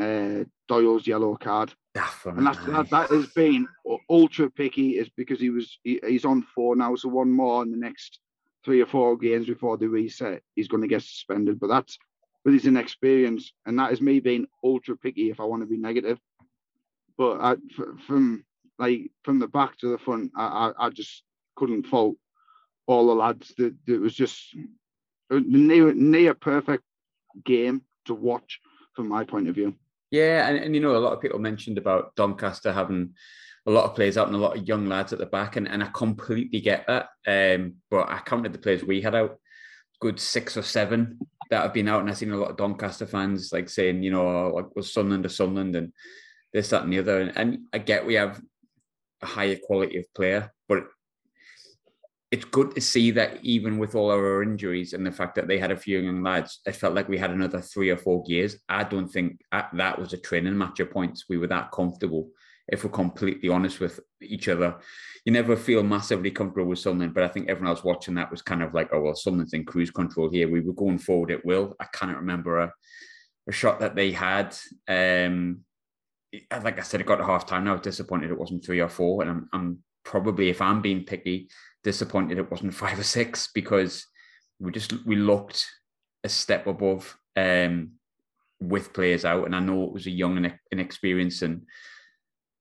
uh, 0.00 0.44
Doyle's 0.68 1.06
yellow 1.06 1.36
card. 1.36 1.72
Definitely. 1.94 2.38
And 2.38 2.46
that's, 2.46 2.66
that, 2.66 2.90
that 2.90 3.10
has 3.10 3.26
been 3.28 3.68
ultra 4.08 4.50
picky 4.50 4.92
is 4.92 5.10
because 5.16 5.38
he 5.38 5.50
was 5.50 5.78
he, 5.84 6.00
he's 6.06 6.24
on 6.24 6.42
four 6.54 6.74
now, 6.74 6.94
so 6.96 7.08
one 7.08 7.30
more 7.30 7.62
in 7.62 7.70
the 7.70 7.76
next 7.76 8.18
three 8.64 8.80
or 8.80 8.86
four 8.86 9.16
games 9.18 9.46
before 9.46 9.76
the 9.76 9.88
reset, 9.88 10.42
he's 10.54 10.68
going 10.68 10.82
to 10.82 10.88
get 10.88 11.02
suspended. 11.02 11.60
But 11.60 11.68
that's 11.68 11.98
with 12.44 12.54
his 12.54 12.66
inexperience, 12.66 13.52
and 13.66 13.78
that 13.78 13.92
is 13.92 14.00
me 14.00 14.20
being 14.20 14.46
ultra 14.64 14.96
picky 14.96 15.30
if 15.30 15.38
I 15.38 15.44
want 15.44 15.62
to 15.62 15.68
be 15.68 15.76
negative. 15.76 16.18
But 17.18 17.40
I, 17.40 17.56
from 18.06 18.44
like 18.78 19.10
from 19.22 19.38
the 19.38 19.48
back 19.48 19.76
to 19.78 19.88
the 19.88 19.98
front, 19.98 20.32
I, 20.36 20.72
I, 20.78 20.86
I 20.86 20.90
just 20.90 21.22
couldn't 21.56 21.86
fault 21.86 22.16
all 22.86 23.06
the 23.06 23.14
lads. 23.14 23.52
That 23.58 23.74
it 23.86 24.00
was 24.00 24.14
just 24.14 24.56
near 25.30 25.92
near 25.92 26.34
perfect 26.34 26.84
game 27.44 27.82
to 28.06 28.14
watch 28.14 28.60
from 28.94 29.08
my 29.08 29.24
point 29.24 29.48
of 29.48 29.54
view. 29.54 29.74
Yeah, 30.10 30.48
and, 30.48 30.58
and 30.58 30.74
you 30.74 30.80
know, 30.80 30.96
a 30.96 30.98
lot 30.98 31.14
of 31.14 31.20
people 31.20 31.38
mentioned 31.38 31.78
about 31.78 32.14
Doncaster 32.16 32.72
having 32.72 33.14
a 33.66 33.70
lot 33.70 33.84
of 33.84 33.94
players 33.94 34.18
out 34.18 34.26
and 34.26 34.36
a 34.36 34.40
lot 34.40 34.56
of 34.56 34.68
young 34.68 34.86
lads 34.86 35.12
at 35.12 35.18
the 35.18 35.26
back, 35.26 35.56
and, 35.56 35.68
and 35.68 35.82
I 35.82 35.88
completely 35.88 36.60
get 36.60 36.86
that. 36.86 37.08
Um, 37.26 37.76
but 37.90 38.08
I 38.08 38.18
counted 38.18 38.52
the 38.52 38.58
players 38.58 38.84
we 38.84 39.00
had 39.00 39.14
out, 39.14 39.38
good 40.00 40.18
six 40.20 40.56
or 40.56 40.62
seven 40.62 41.18
that 41.50 41.62
have 41.62 41.72
been 41.72 41.88
out, 41.88 42.00
and 42.00 42.10
I've 42.10 42.18
seen 42.18 42.32
a 42.32 42.36
lot 42.36 42.50
of 42.50 42.56
Doncaster 42.56 43.06
fans 43.06 43.52
like 43.52 43.68
saying, 43.68 44.02
you 44.02 44.10
know, 44.10 44.48
like 44.48 44.74
was 44.74 44.92
Sunderland 44.92 45.22
to 45.22 45.28
Sunderland 45.30 45.76
and 45.76 45.92
this, 46.52 46.70
that, 46.70 46.82
and 46.82 46.92
the 46.92 46.98
other. 46.98 47.20
And, 47.20 47.36
and 47.36 47.58
I 47.72 47.78
get 47.78 48.06
we 48.06 48.14
have 48.14 48.40
a 49.22 49.26
higher 49.26 49.56
quality 49.56 49.98
of 49.98 50.12
player, 50.14 50.52
but 50.68 50.84
it's 52.32 52.46
good 52.46 52.74
to 52.74 52.80
see 52.80 53.10
that 53.10 53.38
even 53.42 53.76
with 53.76 53.94
all 53.94 54.10
our 54.10 54.42
injuries 54.42 54.94
and 54.94 55.06
the 55.06 55.12
fact 55.12 55.34
that 55.34 55.46
they 55.46 55.58
had 55.58 55.70
a 55.70 55.76
few 55.76 55.98
young 55.98 56.22
lads, 56.22 56.60
it 56.64 56.74
felt 56.74 56.94
like 56.94 57.06
we 57.06 57.18
had 57.18 57.30
another 57.30 57.60
three 57.60 57.90
or 57.90 57.98
four 57.98 58.24
gears. 58.24 58.56
I 58.70 58.84
don't 58.84 59.08
think 59.08 59.42
that 59.52 59.98
was 59.98 60.14
a 60.14 60.16
training 60.16 60.56
match 60.56 60.80
of 60.80 60.90
points. 60.90 61.26
We 61.28 61.36
were 61.36 61.48
that 61.48 61.70
comfortable 61.72 62.30
if 62.68 62.84
we're 62.84 62.90
completely 62.90 63.50
honest 63.50 63.80
with 63.80 64.00
each 64.22 64.48
other. 64.48 64.76
You 65.26 65.32
never 65.32 65.56
feel 65.56 65.82
massively 65.82 66.30
comfortable 66.30 66.70
with 66.70 66.78
something, 66.78 67.10
but 67.10 67.22
I 67.22 67.28
think 67.28 67.50
everyone 67.50 67.68
else 67.68 67.84
watching 67.84 68.14
that 68.14 68.30
was 68.30 68.40
kind 68.40 68.62
of 68.62 68.72
like, 68.72 68.88
oh, 68.94 69.00
well, 69.02 69.14
something's 69.14 69.52
in 69.52 69.66
cruise 69.66 69.90
control 69.90 70.30
here. 70.30 70.50
We 70.50 70.60
were 70.60 70.72
going 70.72 70.98
forward 70.98 71.32
at 71.32 71.44
will. 71.44 71.76
I 71.80 71.86
cannot 71.92 72.16
remember 72.16 72.60
a, 72.60 72.72
a 73.46 73.52
shot 73.52 73.80
that 73.80 73.94
they 73.94 74.10
had. 74.10 74.56
Um, 74.88 75.64
like 76.50 76.78
I 76.78 76.82
said, 76.82 77.02
it 77.02 77.06
got 77.06 77.16
to 77.16 77.26
half 77.26 77.46
time. 77.46 77.68
I 77.68 77.72
was 77.72 77.82
disappointed 77.82 78.30
it 78.30 78.38
wasn't 78.38 78.64
three 78.64 78.80
or 78.80 78.88
four. 78.88 79.20
And 79.20 79.30
I'm, 79.30 79.48
I'm 79.52 79.78
probably, 80.02 80.48
if 80.48 80.62
I'm 80.62 80.80
being 80.80 81.04
picky, 81.04 81.50
disappointed 81.84 82.38
it 82.38 82.50
wasn't 82.50 82.74
five 82.84 82.98
or 82.98 83.04
six 83.04 83.48
because 83.54 84.06
we 84.60 84.70
just, 84.72 85.04
we 85.04 85.16
looked 85.16 85.66
a 86.24 86.28
step 86.28 86.66
above 86.66 87.16
um, 87.36 87.92
with 88.60 88.92
players 88.92 89.24
out. 89.24 89.44
And 89.44 89.56
I 89.56 89.60
know 89.60 89.84
it 89.84 89.92
was 89.92 90.06
a 90.06 90.10
young 90.10 90.36
and 90.36 90.54
inexperienced 90.70 91.42
and 91.42 91.62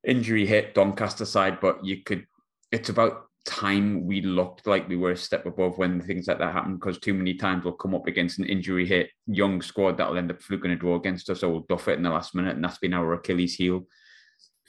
injury 0.05 0.45
hit 0.45 0.73
Doncaster 0.73 1.25
side, 1.25 1.59
but 1.59 1.85
you 1.85 2.03
could. 2.03 2.25
It's 2.71 2.89
about 2.89 3.25
time 3.45 4.05
we 4.05 4.21
looked 4.21 4.67
like 4.67 4.87
we 4.87 4.95
were 4.95 5.11
a 5.11 5.17
step 5.17 5.45
above 5.45 5.77
when 5.77 5.99
things 5.99 6.27
like 6.27 6.37
that 6.37 6.53
happen 6.53 6.75
because 6.75 6.99
too 6.99 7.13
many 7.13 7.33
times 7.33 7.65
we'll 7.65 7.73
come 7.73 7.95
up 7.95 8.07
against 8.07 8.37
an 8.37 8.45
injury 8.45 8.85
hit 8.85 9.09
young 9.25 9.61
squad 9.61 9.97
that'll 9.97 10.17
end 10.17 10.31
up 10.31 10.41
fluking 10.41 10.71
a 10.71 10.75
draw 10.75 10.95
against 10.95 11.29
us 11.29 11.41
or 11.41 11.49
we'll 11.49 11.65
duff 11.67 11.87
it 11.87 11.97
in 11.97 12.03
the 12.03 12.09
last 12.09 12.35
minute, 12.35 12.55
and 12.55 12.63
that's 12.63 12.77
been 12.77 12.93
our 12.93 13.13
Achilles 13.13 13.55
heel 13.55 13.85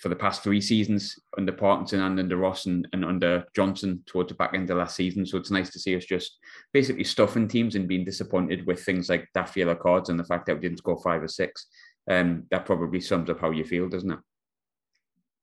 for 0.02 0.08
the 0.08 0.16
past 0.16 0.42
three 0.42 0.60
seasons 0.60 1.16
under 1.38 1.52
Parkinson 1.52 2.00
and 2.00 2.18
under 2.18 2.36
Ross 2.36 2.66
and, 2.66 2.88
and 2.92 3.04
under 3.04 3.44
Johnson 3.54 4.02
towards 4.04 4.30
the 4.30 4.34
back 4.34 4.52
end 4.52 4.68
of 4.68 4.78
last 4.78 4.96
season. 4.96 5.24
So 5.24 5.38
it's 5.38 5.52
nice 5.52 5.70
to 5.70 5.78
see 5.78 5.94
us 5.94 6.04
just 6.04 6.38
basically 6.72 7.04
stuffing 7.04 7.46
teams 7.46 7.76
and 7.76 7.86
being 7.86 8.04
disappointed 8.04 8.66
with 8.66 8.82
things 8.82 9.08
like 9.08 9.28
daft 9.32 9.56
yellow 9.56 9.76
cards 9.76 10.08
and 10.08 10.18
the 10.18 10.24
fact 10.24 10.46
that 10.46 10.56
we 10.56 10.60
didn't 10.60 10.78
score 10.78 11.00
five 11.00 11.22
or 11.22 11.28
six. 11.28 11.68
Um, 12.10 12.46
that 12.50 12.66
probably 12.66 13.00
sums 13.00 13.30
up 13.30 13.38
how 13.38 13.52
you 13.52 13.64
feel, 13.64 13.88
doesn't 13.88 14.10
it? 14.10 14.18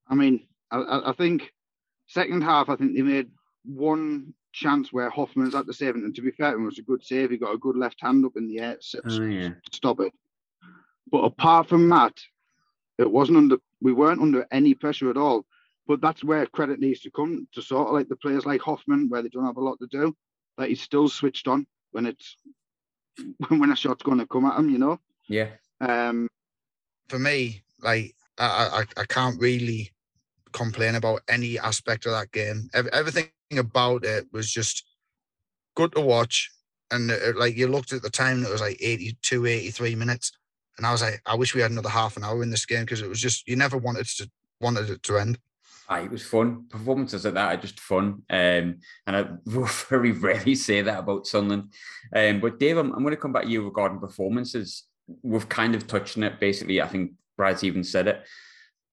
I 0.09 0.15
mean, 0.15 0.45
I, 0.71 1.03
I 1.05 1.13
think 1.13 1.53
second 2.07 2.43
half, 2.43 2.67
I 2.67 2.75
think 2.75 2.97
they 2.97 3.01
made 3.01 3.29
one 3.63 4.33
chance 4.51 4.91
where 4.91 5.09
Hoffmann's 5.09 5.55
at 5.55 5.67
the 5.67 5.73
save, 5.73 5.95
and 5.95 6.13
to 6.13 6.21
be 6.21 6.31
fair, 6.31 6.51
it 6.51 6.59
was 6.59 6.79
a 6.79 6.83
good 6.83 7.01
save. 7.01 7.31
He 7.31 7.37
got 7.37 7.53
a 7.53 7.57
good 7.57 7.77
left 7.77 8.01
hand 8.01 8.25
up 8.25 8.33
in 8.35 8.49
the 8.49 8.59
air 8.59 8.77
to 8.91 9.01
oh, 9.05 9.23
yeah. 9.23 9.49
stop 9.71 10.01
it. 10.01 10.11
But 11.09 11.19
apart 11.19 11.69
from 11.69 11.87
that, 11.89 12.19
it 12.97 13.09
wasn't 13.09 13.37
under. 13.37 13.57
We 13.81 13.93
weren't 13.93 14.21
under 14.21 14.45
any 14.51 14.73
pressure 14.73 15.09
at 15.09 15.17
all. 15.17 15.45
But 15.87 16.01
that's 16.01 16.23
where 16.23 16.45
credit 16.45 16.79
needs 16.79 16.99
to 17.01 17.11
come 17.11 17.47
to 17.53 17.61
sort 17.61 17.87
of 17.87 17.93
like 17.93 18.09
the 18.09 18.15
players 18.15 18.45
like 18.45 18.61
Hoffmann, 18.61 19.09
where 19.09 19.23
they 19.23 19.29
don't 19.29 19.45
have 19.45 19.57
a 19.57 19.63
lot 19.63 19.79
to 19.79 19.87
do. 19.87 20.15
That 20.57 20.69
he's 20.69 20.81
still 20.81 21.09
switched 21.09 21.47
on 21.47 21.65
when 21.91 22.05
it's 22.05 22.37
when 23.47 23.71
a 23.71 23.75
shot's 23.75 24.03
going 24.03 24.19
to 24.19 24.27
come 24.27 24.45
at 24.45 24.59
him. 24.59 24.69
You 24.69 24.77
know. 24.77 24.99
Yeah. 25.27 25.49
Um. 25.81 26.27
For 27.07 27.17
me, 27.17 27.63
like 27.81 28.15
I, 28.37 28.85
I, 28.97 29.01
I 29.01 29.05
can't 29.05 29.39
really 29.41 29.91
complain 30.51 30.95
about 30.95 31.21
any 31.27 31.59
aspect 31.59 32.05
of 32.05 32.11
that 32.11 32.31
game. 32.31 32.69
Everything 32.73 33.29
about 33.57 34.05
it 34.05 34.25
was 34.31 34.51
just 34.51 34.83
good 35.75 35.93
to 35.93 36.01
watch. 36.01 36.51
And 36.91 37.11
it, 37.11 37.35
uh, 37.35 37.39
like 37.39 37.55
you 37.55 37.67
looked 37.67 37.93
at 37.93 38.01
the 38.01 38.09
time, 38.09 38.43
it 38.43 38.51
was 38.51 38.61
like 38.61 38.77
82, 38.79 39.45
83 39.45 39.95
minutes. 39.95 40.31
And 40.79 40.87
I 40.87 40.91
was 40.93 41.01
like, 41.01 41.21
I 41.25 41.35
wish 41.35 41.53
we 41.53 41.61
had 41.61 41.71
another 41.71 41.89
half 41.89 42.15
an 42.15 42.23
hour 42.23 42.41
in 42.41 42.49
this 42.49 42.65
game 42.65 42.81
because 42.81 43.01
it 43.01 43.09
was 43.09 43.19
just, 43.19 43.47
you 43.47 43.57
never 43.57 43.77
wanted 43.77 44.07
to 44.07 44.29
wanted 44.61 44.89
it 44.89 45.03
to 45.03 45.17
end. 45.17 45.37
Aye, 45.89 46.01
it 46.01 46.11
was 46.11 46.25
fun. 46.25 46.67
Performances 46.69 47.25
like 47.25 47.33
that 47.33 47.53
are 47.53 47.61
just 47.61 47.79
fun. 47.81 48.23
Um, 48.29 48.77
and 49.05 49.15
I 49.15 49.25
very 49.45 50.13
rarely 50.13 50.55
say 50.55 50.81
that 50.81 50.99
about 50.99 51.27
Sunderland. 51.27 51.73
Um, 52.15 52.39
but 52.39 52.59
Dave, 52.59 52.77
I'm, 52.77 52.93
I'm 52.93 53.03
going 53.03 53.11
to 53.11 53.21
come 53.21 53.33
back 53.33 53.43
to 53.43 53.49
you 53.49 53.63
regarding 53.63 53.99
performances. 53.99 54.85
We've 55.21 55.49
kind 55.49 55.75
of 55.75 55.85
touched 55.85 56.15
on 56.15 56.23
it. 56.23 56.39
Basically, 56.39 56.81
I 56.81 56.87
think 56.87 57.11
Brad's 57.37 57.63
even 57.63 57.83
said 57.83 58.07
it 58.07 58.23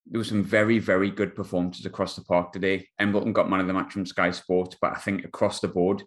there 0.08 0.20
were 0.20 0.24
some 0.24 0.44
very, 0.44 0.78
very 0.78 1.10
good 1.10 1.34
performances 1.34 1.84
across 1.84 2.14
the 2.14 2.22
park 2.22 2.52
today. 2.52 2.88
Embleton 2.98 3.32
got 3.32 3.50
man 3.50 3.60
of 3.60 3.66
the 3.66 3.72
match 3.72 3.92
from 3.92 4.06
Sky 4.06 4.30
Sports, 4.30 4.76
but 4.80 4.92
I 4.92 5.00
think 5.00 5.24
across 5.24 5.60
the 5.60 5.68
board, 5.68 6.02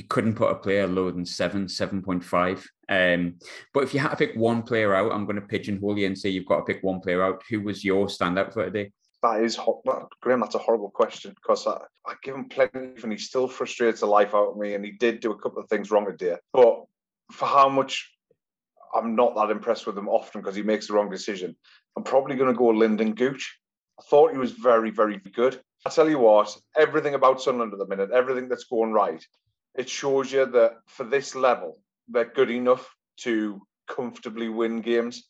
you 0.00 0.06
couldn't 0.08 0.34
put 0.34 0.50
a 0.50 0.54
player 0.54 0.86
lower 0.86 1.12
than 1.12 1.26
seven, 1.26 1.66
7.5. 1.66 2.64
Um, 2.88 3.34
but 3.74 3.82
if 3.82 3.92
you 3.92 4.00
had 4.00 4.12
to 4.12 4.16
pick 4.16 4.34
one 4.34 4.62
player 4.62 4.94
out, 4.94 5.12
I'm 5.12 5.26
going 5.26 5.36
to 5.36 5.42
pigeonhole 5.42 5.98
you 5.98 6.06
and 6.06 6.16
say 6.16 6.30
you've 6.30 6.46
got 6.46 6.56
to 6.56 6.64
pick 6.64 6.82
one 6.82 7.00
player 7.00 7.22
out. 7.22 7.42
Who 7.50 7.60
was 7.60 7.84
your 7.84 8.06
standout 8.06 8.54
for 8.54 8.64
today? 8.64 8.92
That 9.22 9.42
is 9.42 9.56
hot. 9.56 9.82
Graham, 10.22 10.40
that's 10.40 10.54
a 10.54 10.58
horrible 10.58 10.88
question 10.88 11.34
because 11.34 11.66
I, 11.66 11.76
I 12.06 12.14
give 12.22 12.34
him 12.34 12.48
plenty 12.48 13.02
and 13.02 13.12
he 13.12 13.18
still 13.18 13.46
frustrates 13.46 14.00
the 14.00 14.06
life 14.06 14.34
out 14.34 14.52
of 14.52 14.56
me. 14.56 14.72
And 14.72 14.82
he 14.82 14.92
did 14.92 15.20
do 15.20 15.32
a 15.32 15.38
couple 15.38 15.62
of 15.62 15.68
things 15.68 15.90
wrong 15.90 16.06
today. 16.06 16.36
But 16.54 16.84
for 17.30 17.44
how 17.44 17.68
much 17.68 18.10
I'm 18.94 19.14
not 19.14 19.34
that 19.36 19.50
impressed 19.50 19.86
with 19.86 19.98
him 19.98 20.08
often 20.08 20.40
because 20.40 20.56
he 20.56 20.62
makes 20.62 20.86
the 20.86 20.94
wrong 20.94 21.10
decision. 21.10 21.54
I'm 21.94 22.04
probably 22.04 22.36
going 22.36 22.50
to 22.50 22.58
go 22.58 22.72
Lynden 22.72 23.14
Gooch. 23.14 23.58
I 23.98 24.02
thought 24.08 24.32
he 24.32 24.38
was 24.38 24.52
very, 24.52 24.90
very 24.90 25.18
good. 25.18 25.60
I 25.84 25.90
tell 25.90 26.08
you 26.08 26.18
what, 26.18 26.56
everything 26.74 27.14
about 27.14 27.42
Sunderland 27.42 27.74
at 27.74 27.78
the 27.78 27.86
minute, 27.86 28.10
everything 28.12 28.48
that's 28.48 28.64
going 28.64 28.92
right, 28.92 29.22
it 29.76 29.88
shows 29.88 30.32
you 30.32 30.46
that 30.46 30.78
for 30.86 31.04
this 31.04 31.34
level, 31.34 31.78
they're 32.08 32.24
good 32.24 32.50
enough 32.50 32.94
to 33.18 33.62
comfortably 33.88 34.48
win 34.48 34.80
games. 34.80 35.24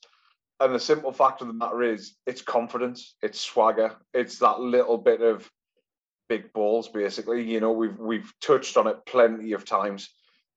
And 0.61 0.75
the 0.75 0.81
simple 0.81 1.13
fact 1.13 1.41
of 1.41 1.47
the 1.47 1.55
matter 1.55 1.83
is, 1.83 2.17
it's 2.27 2.43
confidence, 2.43 3.17
it's 3.23 3.41
swagger, 3.41 3.97
it's 4.13 4.39
that 4.39 4.61
little 4.61 4.99
bit 4.99 5.23
of 5.23 5.51
big 6.29 6.53
balls, 6.53 6.89
basically. 6.89 7.43
You 7.43 7.61
know, 7.61 7.73
we've 7.73 7.99
we've 7.99 8.33
touched 8.41 8.77
on 8.77 8.87
it 8.87 9.05
plenty 9.07 9.53
of 9.53 9.65
times. 9.65 10.11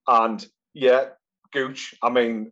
And 0.07 0.45
yeah, 0.73 1.09
Gooch, 1.53 1.95
I 2.01 2.09
mean, 2.09 2.51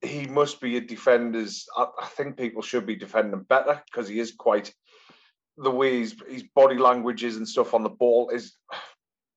he 0.00 0.26
must 0.26 0.60
be 0.60 0.76
a 0.76 0.80
defender's. 0.80 1.66
I, 1.76 1.86
I 2.00 2.06
think 2.06 2.36
people 2.36 2.62
should 2.62 2.86
be 2.86 2.96
defending 2.96 3.40
better 3.42 3.80
because 3.86 4.08
he 4.08 4.18
is 4.18 4.32
quite 4.32 4.72
the 5.56 5.70
way 5.70 6.00
his, 6.00 6.16
his 6.28 6.44
body 6.54 6.78
language 6.78 7.24
is 7.24 7.36
and 7.36 7.48
stuff 7.48 7.74
on 7.74 7.82
the 7.82 7.88
ball 7.88 8.30
is. 8.30 8.56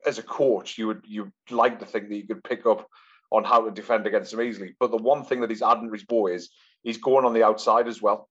As 0.06 0.18
a 0.18 0.24
coach, 0.24 0.78
you 0.78 0.88
would 0.88 1.04
you 1.08 1.32
like 1.50 1.80
to 1.80 1.86
think 1.86 2.10
that 2.10 2.16
you 2.16 2.28
could 2.28 2.44
pick 2.44 2.66
up 2.66 2.88
on 3.32 3.44
how 3.44 3.64
to 3.64 3.72
defend 3.72 4.06
against 4.08 4.34
him 4.34 4.42
easily. 4.42 4.76
But 4.80 4.92
the 4.92 4.98
one 4.98 5.24
thing 5.24 5.42
that 5.42 5.50
he's 5.50 5.62
adding 5.62 5.88
to 5.88 5.94
his 5.94 6.04
bow 6.04 6.28
is 6.28 6.50
he's 6.84 6.98
going 6.98 7.26
on 7.26 7.34
the 7.34 7.44
outside 7.44 7.88
as 7.88 8.02
well. 8.02 8.30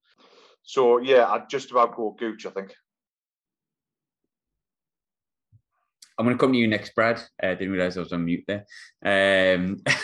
So 0.62 0.99
yeah, 0.99 1.27
I'd 1.27 1.49
just 1.49 1.71
about 1.71 1.97
go 1.97 2.15
Gooch, 2.19 2.47
I 2.47 2.50
think. 2.50 2.75
I'm 6.19 6.27
going 6.27 6.37
to 6.37 6.41
come 6.41 6.53
to 6.53 6.59
you 6.59 6.69
next, 6.69 6.95
Brad. 6.95 7.19
I 7.43 7.47
uh, 7.47 7.55
didn't 7.55 7.73
realize 7.73 7.97
I 7.97 8.00
was 8.00 8.12
on 8.12 8.27
mute 8.27 8.45
there. 8.47 8.67
Um, 9.03 9.81
I, 9.87 9.97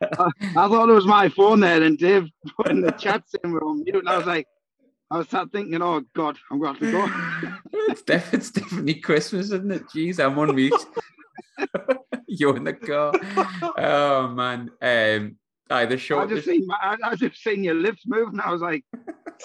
I, 0.40 0.68
thought 0.68 0.88
it 0.88 0.94
was 0.94 1.04
my 1.04 1.28
phone 1.28 1.60
there, 1.60 1.82
and 1.82 1.98
Dave 1.98 2.30
put 2.56 2.70
in 2.70 2.80
the 2.80 2.92
chat 2.92 3.24
saying 3.26 3.52
we're 3.52 3.62
on 3.62 3.84
mute, 3.84 3.96
and 3.96 4.08
I 4.08 4.16
was 4.16 4.26
like, 4.26 4.46
I 5.10 5.18
was 5.18 5.28
sat 5.28 5.52
thinking, 5.52 5.82
oh 5.82 6.02
God, 6.14 6.38
I'm 6.50 6.58
going 6.58 6.76
to 6.76 6.86
have 6.86 7.40
to 7.40 7.48
go. 7.48 7.58
it's, 7.90 8.02
def- 8.02 8.34
it's 8.34 8.50
definitely 8.50 8.94
Christmas, 8.94 9.46
isn't 9.46 9.70
it? 9.70 9.84
Jeez, 9.94 10.18
I'm 10.18 10.38
on 10.38 10.54
mute. 10.54 10.74
You're 12.26 12.56
in 12.56 12.64
the 12.64 12.72
car. 12.72 13.12
Oh 13.78 14.28
man. 14.28 14.70
Um, 14.82 15.36
aye, 15.70 15.86
the 15.86 15.96
short. 15.96 16.26
I 16.26 16.34
just 16.34 16.46
seen 16.46 16.66
I, 16.70 16.96
I 17.02 17.14
just 17.14 17.40
seen 17.42 17.62
your 17.62 17.74
lips 17.74 18.02
move, 18.06 18.30
and 18.30 18.40
I 18.40 18.50
was 18.50 18.60
like, 18.60 18.84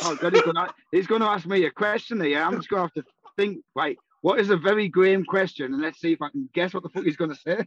oh 0.03 0.15
God, 0.15 0.33
he's 0.33 0.41
gonna 0.41 0.73
he's 0.91 1.07
gonna 1.07 1.27
ask 1.27 1.45
me 1.45 1.65
a 1.65 1.71
question 1.71 2.19
here. 2.21 2.41
I'm 2.41 2.55
just 2.55 2.69
gonna 2.69 2.83
have 2.83 2.93
to 2.93 3.03
think. 3.37 3.59
Right, 3.75 3.97
what 4.21 4.39
is 4.39 4.49
a 4.49 4.57
very 4.57 4.87
Graham 4.87 5.23
question, 5.23 5.73
and 5.73 5.81
let's 5.81 5.99
see 5.99 6.13
if 6.13 6.21
I 6.21 6.29
can 6.29 6.49
guess 6.53 6.73
what 6.73 6.83
the 6.83 6.89
fuck 6.89 7.03
he's 7.03 7.17
gonna 7.17 7.35
say. 7.35 7.65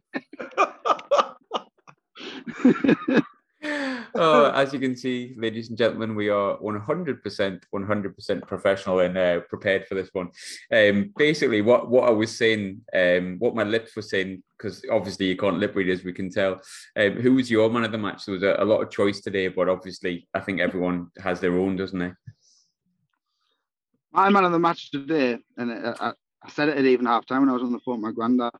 oh, 3.62 4.50
as 4.54 4.72
you 4.72 4.80
can 4.80 4.96
see, 4.96 5.34
ladies 5.36 5.68
and 5.68 5.78
gentlemen, 5.78 6.14
we 6.14 6.28
are 6.28 6.56
100%, 6.58 7.62
100% 7.74 8.46
professional 8.46 9.00
and 9.00 9.16
uh, 9.16 9.40
prepared 9.48 9.86
for 9.86 9.94
this 9.94 10.10
one. 10.12 10.30
Um, 10.72 11.12
basically, 11.16 11.62
what, 11.62 11.90
what 11.90 12.08
I 12.08 12.12
was 12.12 12.36
saying, 12.36 12.80
um, 12.94 13.36
what 13.38 13.54
my 13.54 13.64
lips 13.64 13.94
were 13.94 14.02
saying, 14.02 14.42
because 14.56 14.84
obviously 14.90 15.26
you 15.26 15.36
can't 15.36 15.58
lip 15.58 15.74
read 15.74 15.88
as 15.88 16.04
we 16.04 16.12
can 16.12 16.30
tell. 16.30 16.60
Um, 16.96 17.12
who 17.12 17.34
was 17.34 17.50
your 17.50 17.70
man 17.70 17.84
of 17.84 17.92
the 17.92 17.98
match? 17.98 18.24
There 18.24 18.34
was 18.34 18.42
a, 18.42 18.56
a, 18.58 18.64
lot 18.64 18.82
of 18.82 18.90
choice 18.90 19.20
today, 19.20 19.48
but 19.48 19.68
obviously 19.68 20.28
I 20.34 20.40
think 20.40 20.60
everyone 20.60 21.08
has 21.18 21.40
their 21.40 21.58
own, 21.58 21.76
doesn't 21.76 21.98
they? 21.98 22.12
My 24.12 24.28
man 24.28 24.44
of 24.44 24.52
the 24.52 24.58
match 24.58 24.90
today, 24.90 25.38
and 25.56 25.72
I, 25.72 26.12
I 26.42 26.50
said 26.50 26.68
it 26.68 26.76
at 26.76 26.84
even 26.84 27.06
half 27.06 27.26
time 27.26 27.40
when 27.40 27.48
I 27.48 27.54
was 27.54 27.62
on 27.62 27.72
the 27.72 27.80
phone 27.80 28.02
with 28.02 28.04
my 28.04 28.12
granddad, 28.12 28.52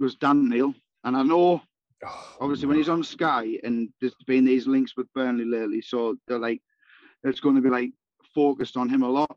was 0.00 0.16
Dan 0.16 0.48
Neil. 0.48 0.74
And 1.04 1.16
I 1.16 1.22
know 1.22 1.62
Oh, 2.06 2.36
Obviously, 2.40 2.66
when 2.66 2.76
he's 2.76 2.88
on 2.88 3.02
Sky 3.02 3.58
and 3.62 3.88
there's 4.00 4.14
been 4.26 4.44
these 4.44 4.66
links 4.66 4.96
with 4.96 5.12
Burnley 5.14 5.44
lately, 5.44 5.80
so 5.80 6.16
they're 6.26 6.38
like, 6.38 6.60
it's 7.22 7.40
going 7.40 7.56
to 7.56 7.62
be 7.62 7.70
like 7.70 7.90
focused 8.34 8.76
on 8.76 8.88
him 8.88 9.02
a 9.02 9.08
lot. 9.08 9.36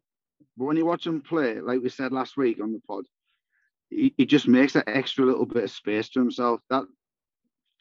But 0.58 0.66
when 0.66 0.78
you 0.78 0.86
watch 0.86 1.06
him 1.06 1.22
play, 1.22 1.60
like 1.60 1.82
we 1.82 1.90
said 1.90 2.12
last 2.12 2.36
week 2.36 2.60
on 2.62 2.74
the 2.74 2.82
pod, 2.88 3.06
he, 3.90 4.14
he 4.18 4.26
just 4.26 4.48
makes 4.48 4.74
that 4.74 4.88
extra 4.88 5.26
little 5.26 5.46
bit 5.46 5.64
of 5.64 5.72
space 5.72 6.10
to 6.10 6.20
himself. 6.20 6.62
That 6.70 6.86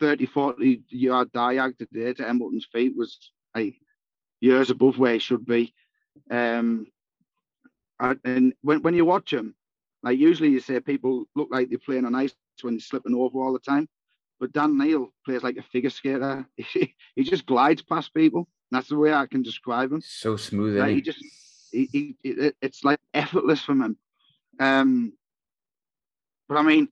30, 0.01 0.27
40 0.27 0.83
yard 0.91 1.33
diag 1.33 1.79
today 1.79 2.13
to 2.13 2.29
Embleton's 2.29 2.67
feet 2.71 2.95
was 2.97 3.33
like 3.55 3.77
years 4.41 4.71
above 4.71 4.99
where 4.99 5.15
he 5.15 5.19
should 5.19 5.47
be. 5.47 5.75
Um, 6.31 6.87
and 7.99 8.53
when, 8.61 8.83
when 8.83 8.95
you 8.95 9.05
watch 9.05 9.33
him, 9.33 9.55
like 10.03 10.19
usually 10.19 10.51
you 10.51 10.61
say 10.61 10.81
people 10.81 11.25
look 11.35 11.49
like 11.51 11.71
they're 11.71 11.79
playing 11.79 12.05
on 12.05 12.15
ice 12.15 12.35
when 12.63 12.75
they're 12.75 12.81
slipping 12.81 13.15
over 13.15 13.39
all 13.41 13.53
the 13.53 13.59
time. 13.59 13.89
But 14.39 14.53
Dan 14.53 14.77
Neil 14.79 15.13
plays 15.25 15.43
like 15.43 15.57
a 15.57 15.63
figure 15.63 15.91
skater. 15.91 16.47
he 16.57 16.95
just 17.23 17.47
glides 17.47 17.83
past 17.83 18.13
people. 18.13 18.49
That's 18.71 18.89
the 18.89 18.99
way 18.99 19.13
I 19.13 19.27
can 19.27 19.43
describe 19.43 19.93
him. 19.93 20.03
So 20.03 20.37
smooth. 20.37 20.79
Like 20.79 20.95
he 20.95 21.01
just, 21.01 21.25
he, 21.73 21.89
he, 21.93 22.17
it, 22.23 22.57
it's 22.61 22.85
like 22.85 23.01
effortless 23.15 23.63
from 23.63 23.83
him. 23.83 23.97
Um, 24.59 25.13
but 26.49 26.59
I 26.59 26.63
mean, 26.63 26.89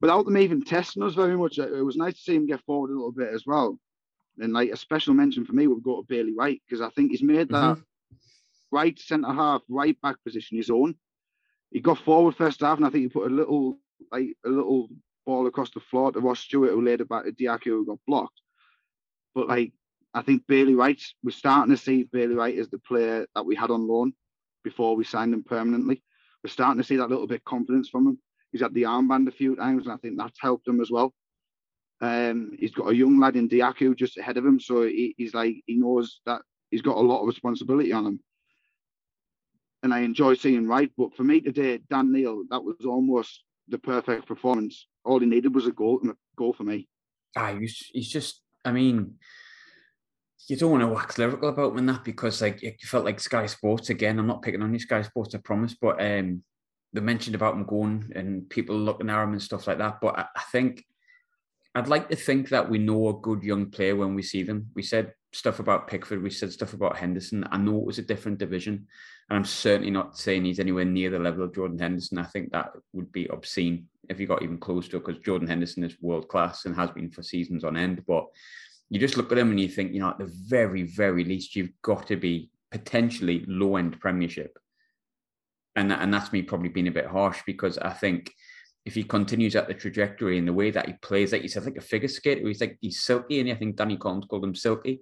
without 0.00 0.24
them 0.24 0.36
even 0.36 0.62
testing 0.62 1.02
us 1.02 1.14
very 1.14 1.36
much, 1.36 1.58
it 1.58 1.84
was 1.84 1.96
nice 1.96 2.14
to 2.14 2.20
see 2.20 2.34
him 2.34 2.46
get 2.46 2.64
forward 2.64 2.90
a 2.90 2.94
little 2.94 3.12
bit 3.12 3.32
as 3.32 3.46
well. 3.46 3.78
And 4.38 4.52
like 4.52 4.70
a 4.70 4.76
special 4.76 5.14
mention 5.14 5.44
for 5.44 5.52
me 5.52 5.66
would 5.66 5.82
go 5.82 6.00
to 6.00 6.06
Bailey 6.06 6.34
Wright 6.36 6.60
because 6.66 6.80
I 6.80 6.90
think 6.90 7.10
he's 7.10 7.22
made 7.22 7.48
that 7.50 7.76
mm-hmm. 7.76 8.16
right 8.70 8.98
centre 8.98 9.32
half, 9.32 9.62
right 9.68 10.00
back 10.00 10.16
position 10.24 10.56
his 10.56 10.70
own. 10.70 10.94
He 11.70 11.80
got 11.80 11.98
forward 11.98 12.36
first 12.36 12.60
half, 12.60 12.78
and 12.78 12.86
I 12.86 12.90
think 12.90 13.02
he 13.02 13.08
put 13.08 13.30
a 13.30 13.34
little 13.34 13.78
like 14.10 14.28
a 14.44 14.48
little 14.48 14.88
ball 15.30 15.46
across 15.46 15.70
the 15.70 15.78
floor 15.78 16.10
to 16.10 16.18
Ross 16.18 16.40
Stewart, 16.40 16.72
who 16.72 16.84
it 16.88 17.08
back 17.08 17.24
to 17.24 17.30
Dajaku, 17.30 17.66
who 17.66 17.86
got 17.86 17.98
blocked. 18.04 18.40
But 19.32 19.46
like, 19.46 19.72
I 20.12 20.22
think 20.22 20.42
Bailey 20.48 20.74
Wright, 20.74 21.00
we're 21.22 21.30
starting 21.30 21.72
to 21.72 21.80
see 21.80 22.02
Bailey 22.02 22.34
Wright 22.34 22.58
as 22.58 22.68
the 22.68 22.80
player 22.80 23.26
that 23.36 23.46
we 23.46 23.54
had 23.54 23.70
on 23.70 23.86
loan 23.86 24.12
before 24.64 24.96
we 24.96 25.04
signed 25.04 25.32
him 25.32 25.44
permanently. 25.44 26.02
We're 26.42 26.50
starting 26.50 26.82
to 26.82 26.86
see 26.86 26.96
that 26.96 27.08
little 27.08 27.28
bit 27.28 27.42
of 27.42 27.44
confidence 27.44 27.88
from 27.88 28.08
him. 28.08 28.18
He's 28.50 28.60
had 28.60 28.74
the 28.74 28.82
armband 28.82 29.28
a 29.28 29.30
few 29.30 29.54
times, 29.54 29.84
and 29.84 29.92
I 29.92 29.98
think 29.98 30.18
that's 30.18 30.40
helped 30.40 30.66
him 30.66 30.80
as 30.80 30.90
well. 30.90 31.14
Um, 32.00 32.50
he's 32.58 32.72
got 32.72 32.90
a 32.90 32.96
young 32.96 33.20
lad 33.20 33.36
in 33.36 33.48
Dajaku 33.48 33.94
just 33.94 34.18
ahead 34.18 34.36
of 34.36 34.44
him, 34.44 34.58
so 34.58 34.82
he, 34.82 35.14
he's 35.16 35.32
like 35.32 35.62
he 35.66 35.76
knows 35.76 36.20
that 36.26 36.42
he's 36.72 36.82
got 36.82 36.96
a 36.96 37.00
lot 37.00 37.20
of 37.20 37.28
responsibility 37.28 37.92
on 37.92 38.06
him. 38.06 38.20
And 39.84 39.94
I 39.94 40.00
enjoy 40.00 40.34
seeing 40.34 40.66
Wright, 40.66 40.90
but 40.98 41.14
for 41.14 41.22
me 41.22 41.40
today, 41.40 41.78
Dan 41.88 42.10
Neil, 42.10 42.42
that 42.50 42.64
was 42.64 42.84
almost 42.84 43.44
the 43.68 43.78
perfect 43.78 44.26
performance. 44.26 44.86
All 45.04 45.20
he 45.20 45.26
needed 45.26 45.54
was 45.54 45.66
a 45.66 45.72
goal 45.72 46.00
and 46.02 46.10
a 46.10 46.16
goal 46.36 46.52
for 46.52 46.64
me. 46.64 46.88
Ah, 47.36 47.54
he's, 47.58 47.90
he's 47.92 48.08
just, 48.08 48.42
I 48.64 48.72
mean, 48.72 49.14
you 50.48 50.56
don't 50.56 50.72
want 50.72 50.82
to 50.82 50.88
wax 50.88 51.18
lyrical 51.18 51.48
about 51.48 51.78
him 51.78 51.86
that 51.86 52.04
because 52.04 52.42
like 52.42 52.62
you 52.62 52.72
felt 52.82 53.04
like 53.04 53.20
Sky 53.20 53.46
Sports 53.46 53.90
again. 53.90 54.18
I'm 54.18 54.26
not 54.26 54.42
picking 54.42 54.62
on 54.62 54.72
you, 54.72 54.80
Sky 54.80 55.02
Sports, 55.02 55.34
I 55.34 55.38
promise, 55.38 55.76
but 55.80 56.00
um, 56.00 56.42
they 56.92 57.00
mentioned 57.00 57.36
about 57.36 57.54
him 57.54 57.64
going 57.64 58.12
and 58.16 58.48
people 58.50 58.76
looking 58.76 59.10
at 59.10 59.22
him 59.22 59.32
and 59.32 59.42
stuff 59.42 59.66
like 59.66 59.78
that. 59.78 60.00
But 60.00 60.18
I, 60.18 60.22
I 60.34 60.42
think 60.50 60.84
I'd 61.74 61.88
like 61.88 62.08
to 62.08 62.16
think 62.16 62.48
that 62.48 62.68
we 62.68 62.78
know 62.78 63.08
a 63.08 63.20
good 63.20 63.44
young 63.44 63.70
player 63.70 63.94
when 63.94 64.14
we 64.14 64.22
see 64.22 64.42
them. 64.42 64.70
We 64.74 64.82
said 64.82 65.12
stuff 65.32 65.60
about 65.60 65.86
Pickford, 65.86 66.22
we 66.22 66.30
said 66.30 66.52
stuff 66.52 66.72
about 66.72 66.96
Henderson. 66.96 67.46
I 67.50 67.56
know 67.56 67.78
it 67.78 67.84
was 67.84 67.98
a 67.98 68.02
different 68.02 68.38
division, 68.38 68.86
and 69.28 69.36
I'm 69.36 69.44
certainly 69.44 69.90
not 69.90 70.18
saying 70.18 70.44
he's 70.44 70.60
anywhere 70.60 70.84
near 70.84 71.10
the 71.10 71.18
level 71.18 71.44
of 71.44 71.54
Jordan 71.54 71.78
Henderson. 71.78 72.18
I 72.18 72.24
think 72.24 72.50
that 72.52 72.72
would 72.92 73.12
be 73.12 73.28
obscene 73.28 73.86
if 74.08 74.18
he 74.18 74.26
got 74.26 74.42
even 74.42 74.58
close 74.58 74.88
to 74.88 74.96
it, 74.96 75.06
because 75.06 75.22
Jordan 75.22 75.48
Henderson 75.48 75.84
is 75.84 75.96
world 76.00 76.28
class 76.28 76.64
and 76.64 76.74
has 76.74 76.90
been 76.90 77.10
for 77.10 77.22
seasons 77.22 77.64
on 77.64 77.76
end. 77.76 78.02
But 78.06 78.26
you 78.88 78.98
just 78.98 79.16
look 79.16 79.30
at 79.30 79.38
him 79.38 79.50
and 79.50 79.60
you 79.60 79.68
think, 79.68 79.92
you 79.92 80.00
know, 80.00 80.10
at 80.10 80.18
the 80.18 80.32
very, 80.48 80.82
very 80.82 81.24
least, 81.24 81.54
you've 81.54 81.70
got 81.82 82.08
to 82.08 82.16
be 82.16 82.50
potentially 82.72 83.44
low 83.46 83.76
end 83.76 84.00
Premiership. 84.00 84.58
And, 85.76 85.92
and 85.92 86.12
that's 86.12 86.32
me 86.32 86.42
probably 86.42 86.70
being 86.70 86.88
a 86.88 86.92
bit 86.92 87.06
harsh 87.06 87.40
because 87.46 87.78
I 87.78 87.90
think 87.90 88.32
if 88.86 88.94
he 88.94 89.02
continues 89.02 89.56
at 89.56 89.68
the 89.68 89.74
trajectory 89.74 90.38
and 90.38 90.48
the 90.48 90.52
way 90.52 90.70
that 90.70 90.86
he 90.86 90.94
plays, 91.02 91.32
like 91.32 91.42
he 91.42 91.48
said, 91.48 91.64
like 91.64 91.76
a 91.76 91.82
figure 91.82 92.08
skater, 92.08 92.46
he's 92.46 92.60
like 92.60 92.78
he's 92.80 93.02
silky, 93.02 93.40
and 93.40 93.50
I 93.50 93.54
think 93.54 93.76
Danny 93.76 93.96
Collins 93.96 94.26
called 94.26 94.44
him 94.44 94.54
silky. 94.54 95.00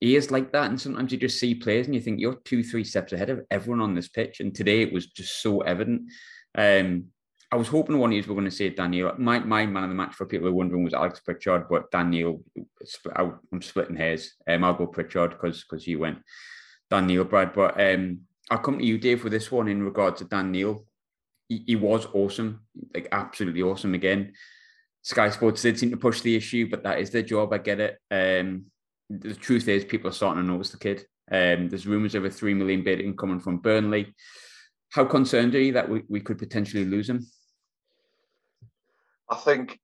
He 0.00 0.16
is 0.16 0.30
like 0.30 0.50
that, 0.52 0.68
and 0.70 0.80
sometimes 0.80 1.12
you 1.12 1.18
just 1.18 1.38
see 1.38 1.54
players 1.54 1.86
and 1.86 1.94
you 1.94 2.00
think 2.00 2.18
you're 2.18 2.40
two, 2.44 2.64
three 2.64 2.84
steps 2.84 3.12
ahead 3.12 3.30
of 3.30 3.42
everyone 3.50 3.80
on 3.80 3.94
this 3.94 4.08
pitch. 4.08 4.40
And 4.40 4.54
today 4.54 4.82
it 4.82 4.92
was 4.92 5.06
just 5.06 5.42
so 5.42 5.60
evident. 5.60 6.02
Um, 6.56 7.04
I 7.52 7.56
was 7.56 7.68
hoping 7.68 7.98
one 7.98 8.10
of 8.10 8.16
you 8.16 8.22
were 8.26 8.34
going 8.34 8.46
to 8.46 8.50
say 8.50 8.70
Daniel. 8.70 9.12
My, 9.18 9.38
my 9.38 9.66
man 9.66 9.84
of 9.84 9.90
the 9.90 9.94
match 9.94 10.14
for 10.14 10.24
people 10.24 10.46
who 10.46 10.54
are 10.54 10.56
wondering 10.56 10.84
was 10.84 10.94
Alex 10.94 11.20
Pritchard, 11.20 11.66
but 11.68 11.90
Daniel, 11.90 12.42
I'm 13.16 13.60
splitting 13.60 13.94
hairs. 13.94 14.32
Um, 14.48 14.64
I'll 14.64 14.74
go 14.74 14.86
Pritchard 14.86 15.32
because 15.32 15.62
because 15.62 15.86
you 15.86 15.98
went 15.98 16.18
Daniel 16.90 17.24
Brad. 17.24 17.52
But 17.52 17.78
um, 17.78 18.22
I'll 18.50 18.58
come 18.58 18.78
to 18.78 18.84
you, 18.84 18.96
Dave, 18.96 19.22
with 19.22 19.32
this 19.32 19.52
one 19.52 19.68
in 19.68 19.82
regard 19.82 20.16
to 20.16 20.24
Dan 20.24 20.50
Neil 20.50 20.86
he, 21.52 21.64
he 21.66 21.76
was 21.76 22.06
awesome, 22.14 22.60
like 22.94 23.08
absolutely 23.12 23.62
awesome 23.62 23.94
again. 23.94 24.32
Sky 25.02 25.30
Sports 25.30 25.62
did 25.62 25.78
seem 25.78 25.90
to 25.90 25.96
push 25.96 26.20
the 26.20 26.34
issue, 26.34 26.70
but 26.70 26.82
that 26.84 26.98
is 26.98 27.10
their 27.10 27.22
job. 27.22 27.52
I 27.52 27.58
get 27.58 27.80
it. 27.80 27.98
Um, 28.10 28.66
the 29.10 29.34
truth 29.34 29.68
is, 29.68 29.84
people 29.84 30.08
are 30.08 30.14
starting 30.14 30.42
to 30.42 30.48
notice 30.48 30.70
the 30.70 30.78
kid. 30.78 31.04
Um, 31.30 31.68
there's 31.68 31.86
rumours 31.86 32.14
of 32.14 32.24
a 32.24 32.30
three 32.30 32.54
million 32.54 32.82
bid 32.82 33.16
coming 33.18 33.40
from 33.40 33.58
Burnley. 33.58 34.14
How 34.90 35.04
concerned 35.04 35.54
are 35.54 35.60
you 35.60 35.72
that 35.72 35.88
we, 35.88 36.02
we 36.08 36.20
could 36.20 36.38
potentially 36.38 36.84
lose 36.84 37.08
him? 37.08 37.26
I 39.28 39.36
think 39.36 39.78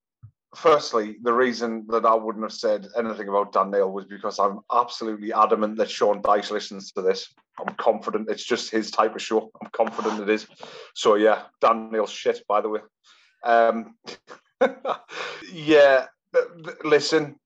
firstly, 0.54 1.16
the 1.22 1.32
reason 1.32 1.86
that 1.88 2.06
I 2.06 2.14
wouldn't 2.14 2.44
have 2.44 2.52
said 2.52 2.88
anything 2.96 3.28
about 3.28 3.52
Dan 3.52 3.70
Neil 3.70 3.90
was 3.90 4.06
because 4.06 4.38
I'm 4.38 4.60
absolutely 4.72 5.32
adamant 5.32 5.76
that 5.78 5.90
Sean 5.90 6.22
Dyche 6.22 6.50
listens 6.50 6.92
to 6.92 7.02
this. 7.02 7.32
I'm 7.58 7.74
confident 7.74 8.30
it's 8.30 8.44
just 8.44 8.70
his 8.70 8.90
type 8.90 9.14
of 9.14 9.22
show. 9.22 9.50
I'm 9.60 9.70
confident 9.72 10.20
it 10.20 10.28
is. 10.28 10.46
So 10.94 11.16
yeah, 11.16 11.42
Dan 11.60 11.90
Neil's 11.90 12.10
shit, 12.10 12.42
by 12.48 12.60
the 12.60 12.68
way. 12.68 12.80
Um, 13.44 13.96
yeah, 15.52 16.06
listen, 16.84 17.36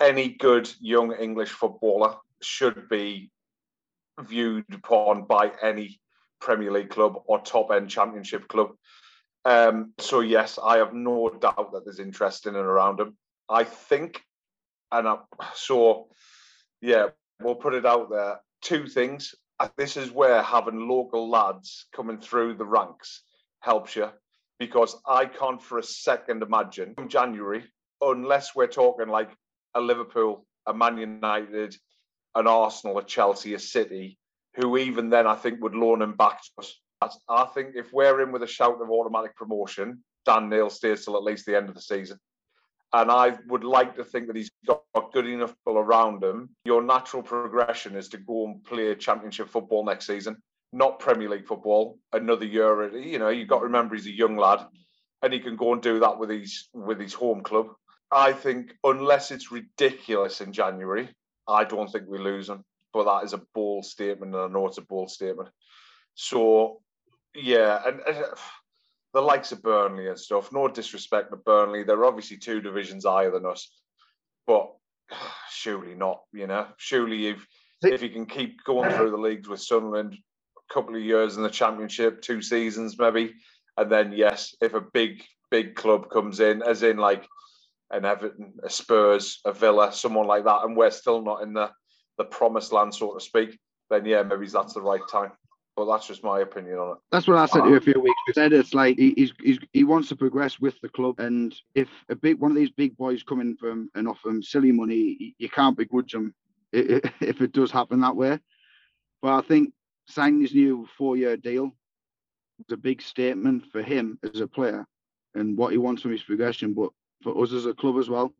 any 0.00 0.28
good 0.30 0.72
young 0.80 1.12
English 1.12 1.50
footballer 1.50 2.16
should 2.40 2.88
be 2.88 3.30
viewed 4.20 4.72
upon 4.72 5.24
by 5.24 5.52
any 5.62 6.00
Premier 6.40 6.70
League 6.70 6.90
club 6.90 7.22
or 7.26 7.40
top 7.40 7.70
end 7.70 7.88
Championship 7.88 8.48
club. 8.48 8.72
Um, 9.44 9.92
so 9.98 10.20
yes, 10.20 10.58
I 10.62 10.78
have 10.78 10.94
no 10.94 11.28
doubt 11.28 11.72
that 11.72 11.84
there's 11.84 12.00
interest 12.00 12.46
in 12.46 12.56
and 12.56 12.64
around 12.64 13.00
him. 13.00 13.16
I 13.48 13.64
think, 13.64 14.22
and 14.90 15.06
I, 15.06 15.18
so 15.54 16.08
yeah, 16.80 17.08
we'll 17.42 17.54
put 17.54 17.74
it 17.74 17.84
out 17.84 18.10
there. 18.10 18.40
Two 18.62 18.86
things. 18.86 19.34
This 19.76 19.96
is 19.96 20.10
where 20.10 20.42
having 20.42 20.88
local 20.88 21.28
lads 21.28 21.86
coming 21.94 22.18
through 22.18 22.54
the 22.54 22.64
ranks 22.64 23.22
helps 23.60 23.94
you, 23.96 24.10
because 24.58 24.96
I 25.06 25.26
can't 25.26 25.62
for 25.62 25.78
a 25.78 25.82
second 25.82 26.42
imagine 26.42 26.94
from 26.94 27.08
January, 27.08 27.64
unless 28.00 28.54
we're 28.54 28.66
talking 28.66 29.08
like 29.08 29.30
a 29.74 29.80
Liverpool, 29.80 30.46
a 30.66 30.74
Man 30.74 30.96
United, 30.96 31.76
an 32.34 32.46
Arsenal, 32.46 32.98
a 32.98 33.04
Chelsea, 33.04 33.54
a 33.54 33.58
City, 33.58 34.18
who 34.56 34.76
even 34.78 35.10
then 35.10 35.26
I 35.26 35.34
think 35.34 35.62
would 35.62 35.74
loan 35.74 36.02
him 36.02 36.14
back 36.14 36.40
to 36.42 36.50
us 36.58 36.80
I 37.28 37.44
think 37.46 37.74
if 37.74 37.92
we're 37.92 38.22
in 38.22 38.32
with 38.32 38.42
a 38.42 38.46
shout 38.46 38.80
of 38.80 38.90
automatic 38.90 39.36
promotion, 39.36 40.02
Dan 40.24 40.48
Neil 40.48 40.70
stays 40.70 41.04
till 41.04 41.16
at 41.16 41.22
least 41.22 41.46
the 41.46 41.56
end 41.56 41.68
of 41.68 41.74
the 41.74 41.80
season. 41.80 42.18
And 42.92 43.10
I 43.10 43.36
would 43.48 43.64
like 43.64 43.96
to 43.96 44.04
think 44.04 44.28
that 44.28 44.36
he's 44.36 44.50
got 44.66 44.84
good 45.12 45.26
enough 45.26 45.54
people 45.56 45.78
around 45.78 46.22
him. 46.22 46.50
Your 46.64 46.82
natural 46.82 47.22
progression 47.22 47.96
is 47.96 48.08
to 48.10 48.18
go 48.18 48.46
and 48.46 48.62
play 48.64 48.94
championship 48.94 49.48
football 49.48 49.84
next 49.84 50.06
season, 50.06 50.36
not 50.72 51.00
Premier 51.00 51.28
League 51.28 51.46
football. 51.46 51.98
Another 52.12 52.44
year, 52.44 52.96
you 52.96 53.18
know, 53.18 53.30
you've 53.30 53.48
got 53.48 53.58
to 53.58 53.64
remember 53.64 53.96
he's 53.96 54.06
a 54.06 54.12
young 54.12 54.36
lad, 54.36 54.64
and 55.22 55.32
he 55.32 55.40
can 55.40 55.56
go 55.56 55.72
and 55.72 55.82
do 55.82 55.98
that 56.00 56.18
with 56.18 56.30
his 56.30 56.68
with 56.72 57.00
his 57.00 57.14
home 57.14 57.42
club. 57.42 57.66
I 58.12 58.32
think 58.32 58.74
unless 58.84 59.32
it's 59.32 59.50
ridiculous 59.50 60.40
in 60.40 60.52
January, 60.52 61.08
I 61.48 61.64
don't 61.64 61.90
think 61.90 62.04
we 62.06 62.18
lose 62.18 62.48
him. 62.48 62.62
But 62.92 63.06
that 63.06 63.24
is 63.24 63.32
a 63.32 63.42
bold 63.54 63.86
statement, 63.86 64.36
and 64.36 64.44
I 64.44 64.46
know 64.46 64.68
it's 64.68 64.78
a 64.78 64.82
bold 64.82 65.10
statement. 65.10 65.48
So 66.14 66.80
yeah, 67.34 67.80
and, 67.86 68.00
and 68.06 68.24
uh, 68.24 68.34
the 69.12 69.20
likes 69.20 69.52
of 69.52 69.62
Burnley 69.62 70.08
and 70.08 70.18
stuff. 70.18 70.52
No 70.52 70.68
disrespect 70.68 71.30
to 71.30 71.36
Burnley, 71.36 71.84
they're 71.84 72.04
obviously 72.04 72.36
two 72.36 72.60
divisions 72.60 73.04
higher 73.04 73.30
than 73.30 73.46
us. 73.46 73.70
but 74.46 74.72
surely 75.50 75.94
not. 75.94 76.22
You 76.32 76.46
know, 76.46 76.66
surely 76.76 77.28
if 77.28 77.46
if 77.82 78.02
you 78.02 78.10
can 78.10 78.26
keep 78.26 78.62
going 78.64 78.90
through 78.90 79.10
the 79.10 79.16
leagues 79.16 79.48
with 79.48 79.60
Sunderland, 79.60 80.14
a 80.14 80.74
couple 80.74 80.96
of 80.96 81.02
years 81.02 81.36
in 81.36 81.42
the 81.42 81.50
Championship, 81.50 82.22
two 82.22 82.40
seasons 82.40 82.98
maybe, 82.98 83.34
and 83.76 83.90
then 83.90 84.12
yes, 84.12 84.54
if 84.60 84.74
a 84.74 84.80
big 84.80 85.22
big 85.50 85.74
club 85.74 86.10
comes 86.10 86.40
in, 86.40 86.62
as 86.62 86.82
in 86.82 86.96
like 86.96 87.26
an 87.90 88.04
Everton, 88.04 88.54
a 88.62 88.70
Spurs, 88.70 89.40
a 89.44 89.52
Villa, 89.52 89.92
someone 89.92 90.26
like 90.26 90.44
that, 90.44 90.64
and 90.64 90.76
we're 90.76 90.90
still 90.90 91.22
not 91.22 91.42
in 91.42 91.52
the 91.52 91.70
the 92.18 92.24
promised 92.24 92.72
land, 92.72 92.94
so 92.94 93.14
to 93.14 93.20
speak, 93.20 93.58
then 93.90 94.04
yeah, 94.04 94.22
maybe 94.22 94.46
that's 94.46 94.74
the 94.74 94.80
right 94.80 95.06
time. 95.10 95.32
But 95.76 95.86
that's 95.86 96.06
just 96.06 96.22
my 96.22 96.40
opinion 96.40 96.78
on 96.78 96.92
it. 96.92 96.98
That's 97.10 97.26
what 97.26 97.36
I 97.36 97.46
said 97.46 97.62
to 97.62 97.70
you 97.70 97.76
a 97.76 97.80
few 97.80 98.00
weeks. 98.00 98.14
ago. 98.28 98.42
said 98.42 98.52
it's 98.52 98.74
like 98.74 98.96
he's, 98.96 99.32
he's 99.42 99.58
he 99.72 99.82
wants 99.82 100.08
to 100.08 100.16
progress 100.16 100.60
with 100.60 100.80
the 100.80 100.88
club, 100.88 101.18
and 101.18 101.54
if 101.74 101.88
a 102.08 102.14
big 102.14 102.38
one 102.38 102.52
of 102.52 102.56
these 102.56 102.70
big 102.70 102.96
boys 102.96 103.24
come 103.24 103.40
in 103.40 103.56
from 103.56 103.90
and 103.96 104.06
offer 104.06 104.28
him 104.28 104.42
silly 104.42 104.70
money, 104.70 105.34
you 105.36 105.48
can't 105.48 105.76
begrudge 105.76 106.14
him 106.14 106.32
if 106.72 107.40
it 107.40 107.52
does 107.52 107.72
happen 107.72 108.00
that 108.00 108.14
way. 108.14 108.38
But 109.20 109.34
I 109.34 109.40
think 109.40 109.72
signing 110.06 110.42
his 110.42 110.54
new 110.54 110.86
four-year 110.96 111.36
deal 111.38 111.72
is 112.60 112.72
a 112.72 112.76
big 112.76 113.02
statement 113.02 113.64
for 113.72 113.82
him 113.82 114.18
as 114.22 114.40
a 114.40 114.46
player 114.46 114.86
and 115.34 115.56
what 115.56 115.72
he 115.72 115.78
wants 115.78 116.02
from 116.02 116.12
his 116.12 116.22
progression, 116.22 116.74
but 116.74 116.90
for 117.22 117.42
us 117.42 117.52
as 117.52 117.66
a 117.66 117.74
club 117.74 117.98
as 117.98 118.08
well, 118.08 118.32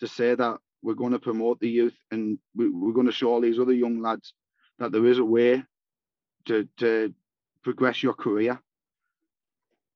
to 0.00 0.06
say 0.06 0.34
that 0.34 0.58
we're 0.82 0.94
going 0.94 1.12
to 1.12 1.18
promote 1.18 1.58
the 1.60 1.68
youth 1.68 1.96
and 2.10 2.38
we, 2.54 2.66
are 2.66 2.92
going 2.92 3.06
to 3.06 3.12
show 3.12 3.28
all 3.28 3.40
these 3.40 3.58
other 3.58 3.72
young 3.72 4.02
lads 4.02 4.34
that 4.78 4.92
there 4.92 5.06
is 5.06 5.18
a 5.18 5.24
way 5.24 5.64
to 6.46 6.68
to 6.78 7.14
progress 7.62 8.02
your 8.02 8.14
career. 8.14 8.60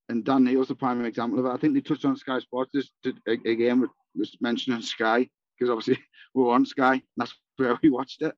And 0.08 0.24
Dan 0.24 0.44
Neil's 0.44 0.68
the 0.68 0.74
prime 0.74 1.04
example 1.04 1.38
of 1.38 1.46
it. 1.46 1.50
I 1.50 1.58
think 1.58 1.74
they 1.74 1.82
touched 1.82 2.06
on 2.06 2.16
Sky 2.16 2.38
Sports 2.38 2.72
this 2.72 2.90
again 3.26 3.86
was 4.14 4.36
mentioning 4.40 4.82
Sky 4.82 5.28
because 5.58 5.70
obviously 5.70 6.02
we're 6.34 6.52
on 6.52 6.66
Sky. 6.66 7.02
That's 7.16 7.34
where 7.56 7.78
we 7.82 7.90
watched 7.90 8.22
it. 8.22 8.34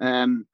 Um, 0.00 0.46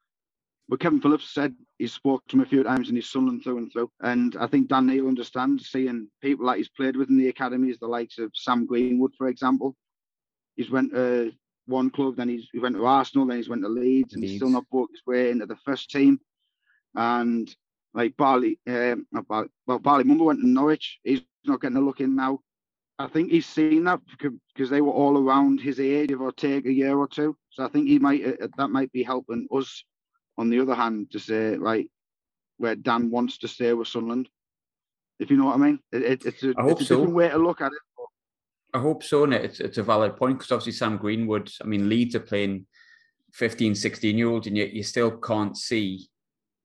but 0.67 0.79
Kevin 0.79 1.01
Phillips 1.01 1.33
said 1.33 1.55
he's 1.79 1.93
spoke 1.93 2.21
to 2.27 2.35
him 2.35 2.43
a 2.43 2.45
few 2.45 2.61
times 2.63 2.89
and 2.89 2.97
he's 2.97 3.09
Sunderland 3.09 3.43
through 3.43 3.57
and 3.57 3.71
through. 3.71 3.89
And 4.01 4.35
I 4.39 4.45
think 4.45 4.67
Dan 4.67 4.85
Neil 4.85 5.07
understands 5.07 5.69
seeing 5.69 6.07
people 6.21 6.45
like 6.45 6.57
he's 6.57 6.69
played 6.69 6.95
with 6.95 7.09
in 7.09 7.17
the 7.17 7.29
academies, 7.29 7.79
the 7.79 7.87
likes 7.87 8.19
of 8.19 8.31
Sam 8.35 8.67
Greenwood, 8.67 9.13
for 9.17 9.29
example. 9.29 9.75
He's 10.55 10.69
went 10.69 10.93
to 10.93 11.31
one 11.65 11.89
club, 11.89 12.17
then 12.17 12.29
he's, 12.29 12.47
he 12.51 12.59
went 12.59 12.75
to 12.75 12.85
Arsenal, 12.85 13.25
then 13.25 13.37
he's 13.37 13.49
went 13.49 13.63
to 13.63 13.69
Leeds, 13.69 14.13
and 14.13 14.21
Leeds. 14.21 14.33
he's 14.33 14.39
still 14.39 14.49
not 14.49 14.69
broke 14.69 14.91
his 14.91 15.01
way 15.07 15.31
into 15.31 15.47
the 15.47 15.55
first 15.65 15.89
team 15.89 16.19
and 16.95 17.53
like 17.93 18.15
Barley, 18.17 18.59
um, 18.67 19.07
Barley, 19.27 19.49
well, 19.65 19.79
Bali 19.79 20.03
Mumba 20.03 20.25
went 20.25 20.41
to 20.41 20.47
Norwich. 20.47 20.99
He's 21.03 21.21
not 21.45 21.61
getting 21.61 21.77
a 21.77 21.81
look 21.81 22.01
in 22.01 22.15
now. 22.15 22.39
I 22.99 23.07
think 23.07 23.31
he's 23.31 23.45
seen 23.45 23.85
that 23.85 24.01
because 24.53 24.69
they 24.69 24.81
were 24.81 24.91
all 24.91 25.17
around 25.17 25.61
his 25.61 25.79
age, 25.79 26.09
give 26.09 26.21
or 26.21 26.33
take 26.33 26.65
a 26.65 26.73
year 26.73 26.97
or 26.97 27.07
two. 27.07 27.35
So 27.49 27.63
I 27.63 27.69
think 27.69 27.87
he 27.87 27.97
might 27.97 28.25
uh, 28.25 28.47
that 28.57 28.69
might 28.69 28.91
be 28.91 29.03
helping 29.03 29.47
us. 29.51 29.83
On 30.37 30.49
the 30.49 30.59
other 30.61 30.75
hand, 30.75 31.11
to 31.11 31.19
say 31.19 31.57
right 31.57 31.89
where 32.57 32.75
Dan 32.75 33.11
wants 33.11 33.37
to 33.39 33.47
stay 33.47 33.73
with 33.73 33.89
Sunderland, 33.89 34.29
if 35.19 35.29
you 35.29 35.35
know 35.35 35.45
what 35.45 35.55
I 35.55 35.57
mean, 35.57 35.79
it, 35.91 36.25
it's 36.25 36.43
a, 36.43 36.51
it's 36.51 36.81
a 36.81 36.85
so. 36.85 36.95
different 36.95 37.13
way 37.13 37.29
to 37.29 37.37
look 37.37 37.59
at 37.61 37.71
it. 37.73 37.79
I 38.73 38.79
hope 38.79 39.03
so, 39.03 39.23
and 39.23 39.33
it's 39.33 39.59
it's 39.59 39.77
a 39.77 39.83
valid 39.83 40.15
point 40.15 40.37
because 40.37 40.51
obviously 40.51 40.73
Sam 40.73 40.97
Greenwood. 40.97 41.51
I 41.61 41.65
mean, 41.65 41.89
Leeds 41.89 42.15
are 42.15 42.21
playing 42.21 42.67
15, 43.33 43.75
16 43.75 44.17
year 44.17 44.29
olds, 44.29 44.47
and 44.47 44.57
yet 44.57 44.73
you 44.73 44.83
still 44.83 45.11
can't 45.17 45.57
see 45.57 46.07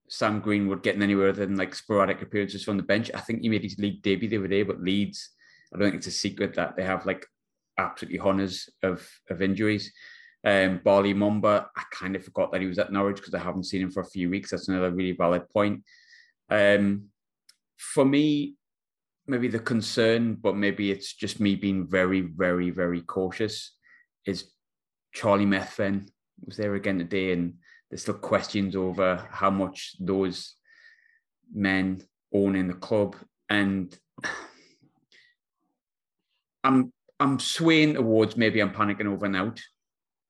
Sam 0.08 0.40
Greenwood 0.40 0.82
getting 0.82 1.02
anywhere 1.02 1.32
than 1.32 1.56
like 1.56 1.74
sporadic 1.74 2.22
appearances 2.22 2.64
from 2.64 2.76
the 2.76 2.82
bench. 2.82 3.10
I 3.14 3.20
think 3.20 3.42
he 3.42 3.48
made 3.48 3.62
his 3.62 3.78
league 3.78 4.02
debut 4.02 4.28
the 4.28 4.38
other 4.38 4.48
day, 4.48 4.62
but 4.62 4.80
Leeds, 4.80 5.30
I 5.72 5.78
don't 5.78 5.88
think 5.88 5.98
it's 5.98 6.06
a 6.06 6.12
secret 6.12 6.54
that 6.54 6.76
they 6.76 6.84
have 6.84 7.06
like 7.06 7.26
absolutely 7.78 8.18
hundreds 8.18 8.68
of, 8.82 9.08
of 9.30 9.42
injuries. 9.42 9.92
Um, 10.46 10.80
Bali 10.84 11.14
Mumba, 11.14 11.66
I 11.74 11.82
kind 11.90 12.14
of 12.16 12.24
forgot 12.24 12.52
that 12.52 12.60
he 12.60 12.66
was 12.66 12.78
at 12.78 12.92
Norwich 12.92 13.16
because 13.16 13.34
I 13.34 13.38
haven't 13.38 13.64
seen 13.64 13.80
him 13.80 13.90
for 13.90 14.00
a 14.00 14.06
few 14.06 14.28
weeks. 14.28 14.50
That's 14.50 14.68
another 14.68 14.90
really 14.90 15.12
valid 15.12 15.48
point. 15.48 15.82
Um, 16.50 17.06
for 17.78 18.04
me, 18.04 18.56
maybe 19.26 19.48
the 19.48 19.58
concern, 19.58 20.34
but 20.34 20.54
maybe 20.54 20.90
it's 20.90 21.14
just 21.14 21.40
me 21.40 21.54
being 21.54 21.86
very, 21.86 22.20
very, 22.20 22.70
very 22.70 23.00
cautious, 23.00 23.74
is 24.26 24.50
Charlie 25.14 25.46
Methven 25.46 26.08
was 26.44 26.56
there 26.56 26.74
again 26.74 26.98
today 26.98 27.32
and 27.32 27.54
there's 27.90 28.02
still 28.02 28.14
questions 28.14 28.74
over 28.76 29.26
how 29.30 29.50
much 29.50 29.96
those 30.00 30.54
men 31.52 32.02
own 32.32 32.56
in 32.56 32.68
the 32.68 32.74
club, 32.74 33.16
and 33.48 33.96
I'm 36.64 36.92
I'm 37.20 37.38
swaying 37.38 37.94
towards 37.94 38.36
maybe 38.36 38.60
I'm 38.60 38.72
panicking 38.72 39.06
over 39.06 39.26
and 39.26 39.36
out 39.36 39.60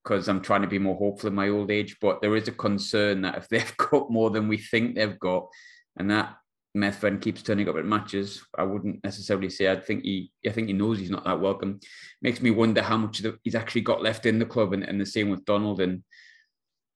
because 0.03 0.29
I'm 0.29 0.43
trying 0.43 0.63
to 0.63 0.69
be 0.69 0.79
more 0.79 0.97
hopeful 0.97 1.29
in 1.29 1.35
my 1.35 1.49
old 1.49 1.71
age. 1.71 1.97
But 2.01 2.21
there 2.21 2.37
is 2.37 2.49
a 2.49 2.53
concern 2.53 3.23
that 3.23 3.37
if 3.37 3.49
they've 3.51 3.77
got 3.77 4.11
more 4.11 4.31
than 4.31 4.49
we 4.49 4.59
think 4.59 4.95
they've 4.95 5.19
got, 5.19 5.49
and 5.97 6.11
that 6.11 6.37
Methven 6.77 7.23
keeps 7.23 7.43
turning 7.43 7.69
up 7.69 7.77
at 7.77 7.87
matches, 7.87 8.45
I 8.59 8.65
wouldn't 8.65 9.03
necessarily 9.05 9.49
say 9.49 9.71
I 9.71 9.77
think 9.77 10.03
he 10.03 10.33
I 10.47 10.51
think 10.51 10.69
he 10.69 10.75
knows 10.75 10.99
he's 10.99 11.11
not 11.11 11.25
that 11.25 11.41
welcome. 11.41 11.81
Makes 12.21 12.43
me 12.43 12.51
wonder 12.51 12.83
how 12.83 12.97
much 12.97 13.23
he's 13.43 13.55
actually 13.55 13.83
got 13.83 14.03
left 14.03 14.27
in 14.27 14.39
the 14.39 14.47
club, 14.47 14.73
and, 14.73 14.83
and 14.83 15.01
the 15.01 15.07
same 15.07 15.31
with 15.31 15.45
Donald 15.45 15.81
and 15.81 16.03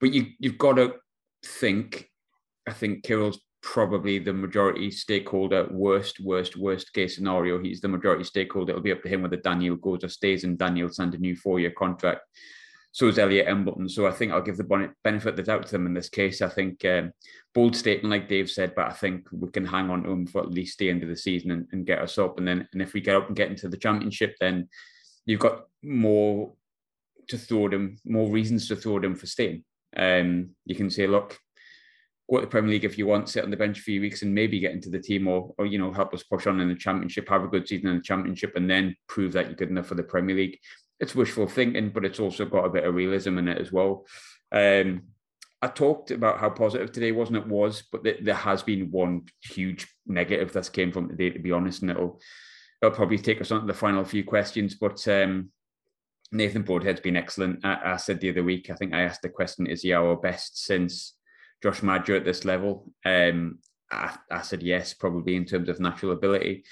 but 0.01 0.13
you 0.13 0.27
you've 0.39 0.59
got 0.59 0.75
to 0.75 0.95
think. 1.45 2.09
I 2.67 2.73
think 2.73 3.05
Kirill's 3.05 3.41
probably 3.63 4.19
the 4.19 4.33
majority 4.33 4.91
stakeholder. 4.91 5.67
Worst, 5.71 6.21
worst, 6.21 6.57
worst 6.57 6.93
case 6.93 7.17
scenario, 7.17 7.61
he's 7.61 7.81
the 7.81 7.89
majority 7.89 8.25
stakeholder. 8.25 8.73
It'll 8.73 8.83
be 8.83 8.93
up 8.93 9.03
to 9.03 9.09
him 9.09 9.23
whether 9.23 9.37
Daniel 9.37 9.77
goes 9.77 10.05
or 10.05 10.09
stays, 10.09 10.45
and 10.45 10.59
Daniel 10.59 10.89
signed 10.89 11.15
a 11.15 11.19
new 11.19 11.35
four-year 11.37 11.73
contract. 11.73 12.21
So 12.93 13.07
is 13.07 13.19
Elliot 13.19 13.47
Embleton. 13.49 13.89
So 13.89 14.07
I 14.07 14.11
think 14.11 14.33
I'll 14.33 14.43
give 14.43 14.57
the 14.57 14.93
benefit 15.05 15.29
of 15.29 15.37
the 15.37 15.43
doubt 15.43 15.67
to 15.67 15.73
them 15.73 15.87
in 15.87 15.95
this 15.95 16.09
case. 16.09 16.41
I 16.41 16.49
think 16.49 16.85
um, 16.85 17.13
bold 17.55 17.77
statement, 17.77 18.11
like 18.11 18.29
Dave 18.29 18.51
said, 18.51 18.75
but 18.75 18.87
I 18.87 18.93
think 18.93 19.29
we 19.31 19.51
can 19.51 19.65
hang 19.65 19.91
on 19.91 20.03
to 20.05 20.11
him 20.11 20.27
for 20.27 20.41
at 20.41 20.51
least 20.51 20.79
the 20.79 20.91
end 20.91 21.03
of 21.03 21.09
the 21.09 21.17
season 21.17 21.51
and, 21.51 21.67
and 21.73 21.87
get 21.87 22.01
us 22.01 22.19
up. 22.19 22.39
And 22.39 22.49
then, 22.49 22.67
and 22.73 22.83
if 22.83 22.95
we 22.95 23.01
get 23.01 23.17
up 23.17 23.29
and 23.29 23.37
get 23.37 23.51
into 23.51 23.69
the 23.69 23.77
championship, 23.77 24.35
then 24.41 24.69
you've 25.27 25.41
got 25.41 25.67
more 25.83 26.55
to 27.29 27.39
throw 27.39 27.69
them, 27.69 27.99
more 28.05 28.31
reasons 28.31 28.69
to 28.69 28.77
throw 28.77 28.99
them 28.99 29.15
for 29.15 29.27
staying. 29.27 29.65
Um, 29.97 30.51
you 30.65 30.75
can 30.75 30.91
say, 30.91 31.07
look, 31.07 31.39
go 32.31 32.37
to 32.37 32.43
the 32.43 32.51
Premier 32.51 32.71
League 32.73 32.85
if 32.85 32.99
you 32.99 33.07
want, 33.07 33.29
sit 33.29 33.45
on 33.45 33.51
the 33.51 33.57
bench 33.57 33.79
a 33.79 33.83
few 33.83 34.01
weeks 34.01 34.23
and 34.23 34.35
maybe 34.35 34.61
get 34.61 34.73
into 34.73 34.91
the 34.91 34.99
team 34.99 35.27
or, 35.27 35.55
or 35.59 35.67
you 35.67 35.79
know, 35.79 35.93
help 35.93 36.13
us 36.13 36.23
push 36.23 36.47
on 36.47 36.61
in 36.61 36.69
the 36.69 36.75
championship, 36.75 37.29
have 37.29 37.45
a 37.45 37.49
good 37.49 37.67
season 37.67 37.89
in 37.89 37.97
the 37.97 38.03
championship, 38.03 38.53
and 38.57 38.69
then 38.69 38.95
prove 39.09 39.33
that 39.33 39.47
you're 39.47 39.55
good 39.55 39.71
enough 39.71 39.87
for 39.87 39.95
the 39.95 40.03
Premier 40.03 40.37
League. 40.37 40.59
It's 41.01 41.15
wishful 41.15 41.47
thinking, 41.47 41.91
but 41.91 42.05
it's 42.05 42.21
also 42.21 42.45
got 42.45 42.65
a 42.65 42.71
bit 42.71 42.85
of 42.85 42.95
realism 42.95 43.39
in 43.39 43.49
it 43.49 43.59
as 43.59 43.73
well. 43.73 44.07
Um, 44.53 45.03
I 45.61 45.69
talked 45.69 46.11
about 46.11 46.39
how 46.39 46.51
positive 46.51 46.93
today 46.93 47.13
wasn't 47.13 47.39
it 47.39 47.49
was, 47.49 47.83
but 47.91 48.05
th- 48.05 48.21
there 48.23 48.35
has 48.35 48.63
been 48.63 48.91
one 48.91 49.23
huge 49.43 49.89
negative 50.07 50.53
that's 50.53 50.69
came 50.69 50.93
from 50.93 51.09
today, 51.09 51.31
to 51.31 51.39
be 51.39 51.53
honest, 51.53 51.83
and 51.83 51.91
it'll 51.91 52.21
it'll 52.81 52.95
probably 52.95 53.19
take 53.19 53.41
us 53.41 53.51
on 53.51 53.63
to 53.63 53.67
the 53.67 53.75
final 53.75 54.05
few 54.05 54.23
questions. 54.23 54.77
But 54.77 55.07
um, 55.09 55.51
Nathan 56.31 56.63
Broadhead's 56.63 57.01
been 57.01 57.17
excellent. 57.17 57.65
I, 57.65 57.93
I, 57.93 57.97
said 57.97 58.21
the 58.21 58.31
other 58.31 58.45
week, 58.45 58.71
I 58.71 58.75
think 58.75 58.93
I 58.93 59.03
asked 59.03 59.23
the 59.23 59.29
question, 59.29 59.67
is 59.67 59.83
he 59.83 59.93
our 59.93 60.17
best 60.17 60.65
since 60.65 61.15
Josh 61.63 61.83
Maja 61.83 62.17
at 62.17 62.25
this 62.25 62.45
level? 62.45 62.93
Um, 63.05 63.59
I, 63.91 64.17
I, 64.31 64.43
said 64.43 64.63
yes, 64.63 64.93
probably 64.93 65.37
in 65.37 65.47
terms 65.47 65.69
of 65.69 65.81
natural 65.81 66.13
ability. 66.13 66.65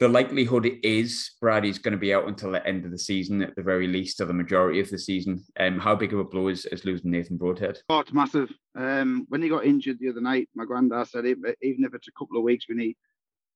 The 0.00 0.08
likelihood 0.08 0.70
is 0.84 1.32
Brady's 1.40 1.78
going 1.78 1.92
to 1.92 1.98
be 1.98 2.14
out 2.14 2.28
until 2.28 2.52
the 2.52 2.64
end 2.64 2.84
of 2.84 2.92
the 2.92 2.98
season, 2.98 3.42
at 3.42 3.56
the 3.56 3.62
very 3.62 3.88
least, 3.88 4.20
or 4.20 4.26
the 4.26 4.32
majority 4.32 4.78
of 4.78 4.88
the 4.88 4.98
season. 4.98 5.44
Um, 5.58 5.78
how 5.80 5.96
big 5.96 6.12
of 6.12 6.20
a 6.20 6.24
blow 6.24 6.48
is, 6.48 6.66
is 6.66 6.84
losing 6.84 7.10
Nathan 7.10 7.36
Broadhead? 7.36 7.80
Oh, 7.88 7.98
it's 7.98 8.12
massive. 8.12 8.48
Um, 8.76 9.26
when 9.28 9.42
he 9.42 9.48
got 9.48 9.66
injured 9.66 9.98
the 9.98 10.08
other 10.08 10.20
night, 10.20 10.48
my 10.54 10.64
granddad 10.64 11.08
said, 11.08 11.26
even 11.26 11.84
if 11.84 11.94
it's 11.94 12.08
a 12.08 12.12
couple 12.12 12.38
of 12.38 12.44
weeks, 12.44 12.66
we 12.68 12.76
need 12.76 12.96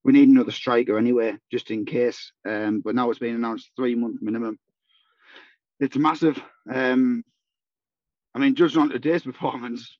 we 0.03 0.11
need 0.11 0.27
another 0.27 0.51
striker 0.51 0.97
anyway, 0.97 1.37
just 1.49 1.71
in 1.71 1.85
case. 1.85 2.33
Um, 2.45 2.81
but 2.83 2.93
now 2.93 3.09
it's 3.09 3.19
been 3.19 3.35
announced 3.35 3.71
three 3.77 3.95
month 3.95 4.21
minimum 4.21 4.59
it's 5.79 5.97
massive. 5.97 6.41
Um, 6.71 7.23
I 8.35 8.39
mean, 8.39 8.55
judging 8.55 8.81
on 8.81 8.89
today's 8.89 9.23
performance, 9.23 9.97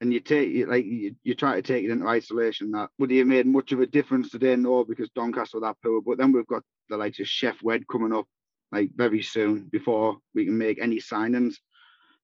and 0.00 0.12
you 0.12 0.20
take 0.20 0.66
like 0.68 0.84
you, 0.84 1.14
you 1.24 1.34
try 1.34 1.56
to 1.56 1.62
take 1.62 1.84
it 1.84 1.90
into 1.90 2.06
isolation. 2.06 2.70
That 2.72 2.90
would 2.98 3.10
he 3.10 3.18
have 3.18 3.26
made 3.26 3.46
much 3.46 3.72
of 3.72 3.80
a 3.80 3.86
difference 3.86 4.30
today? 4.30 4.54
No, 4.56 4.84
because 4.84 5.10
Doncaster 5.10 5.60
that 5.60 5.76
poor. 5.82 6.00
But 6.00 6.18
then 6.18 6.32
we've 6.32 6.46
got 6.46 6.62
the 6.88 6.96
likes 6.96 7.20
of 7.20 7.26
Sheff 7.26 7.62
Wed 7.62 7.88
coming 7.88 8.12
up 8.12 8.26
like 8.70 8.90
very 8.94 9.22
soon 9.22 9.64
before 9.72 10.18
we 10.34 10.44
can 10.44 10.56
make 10.56 10.80
any 10.80 10.98
signings, 10.98 11.54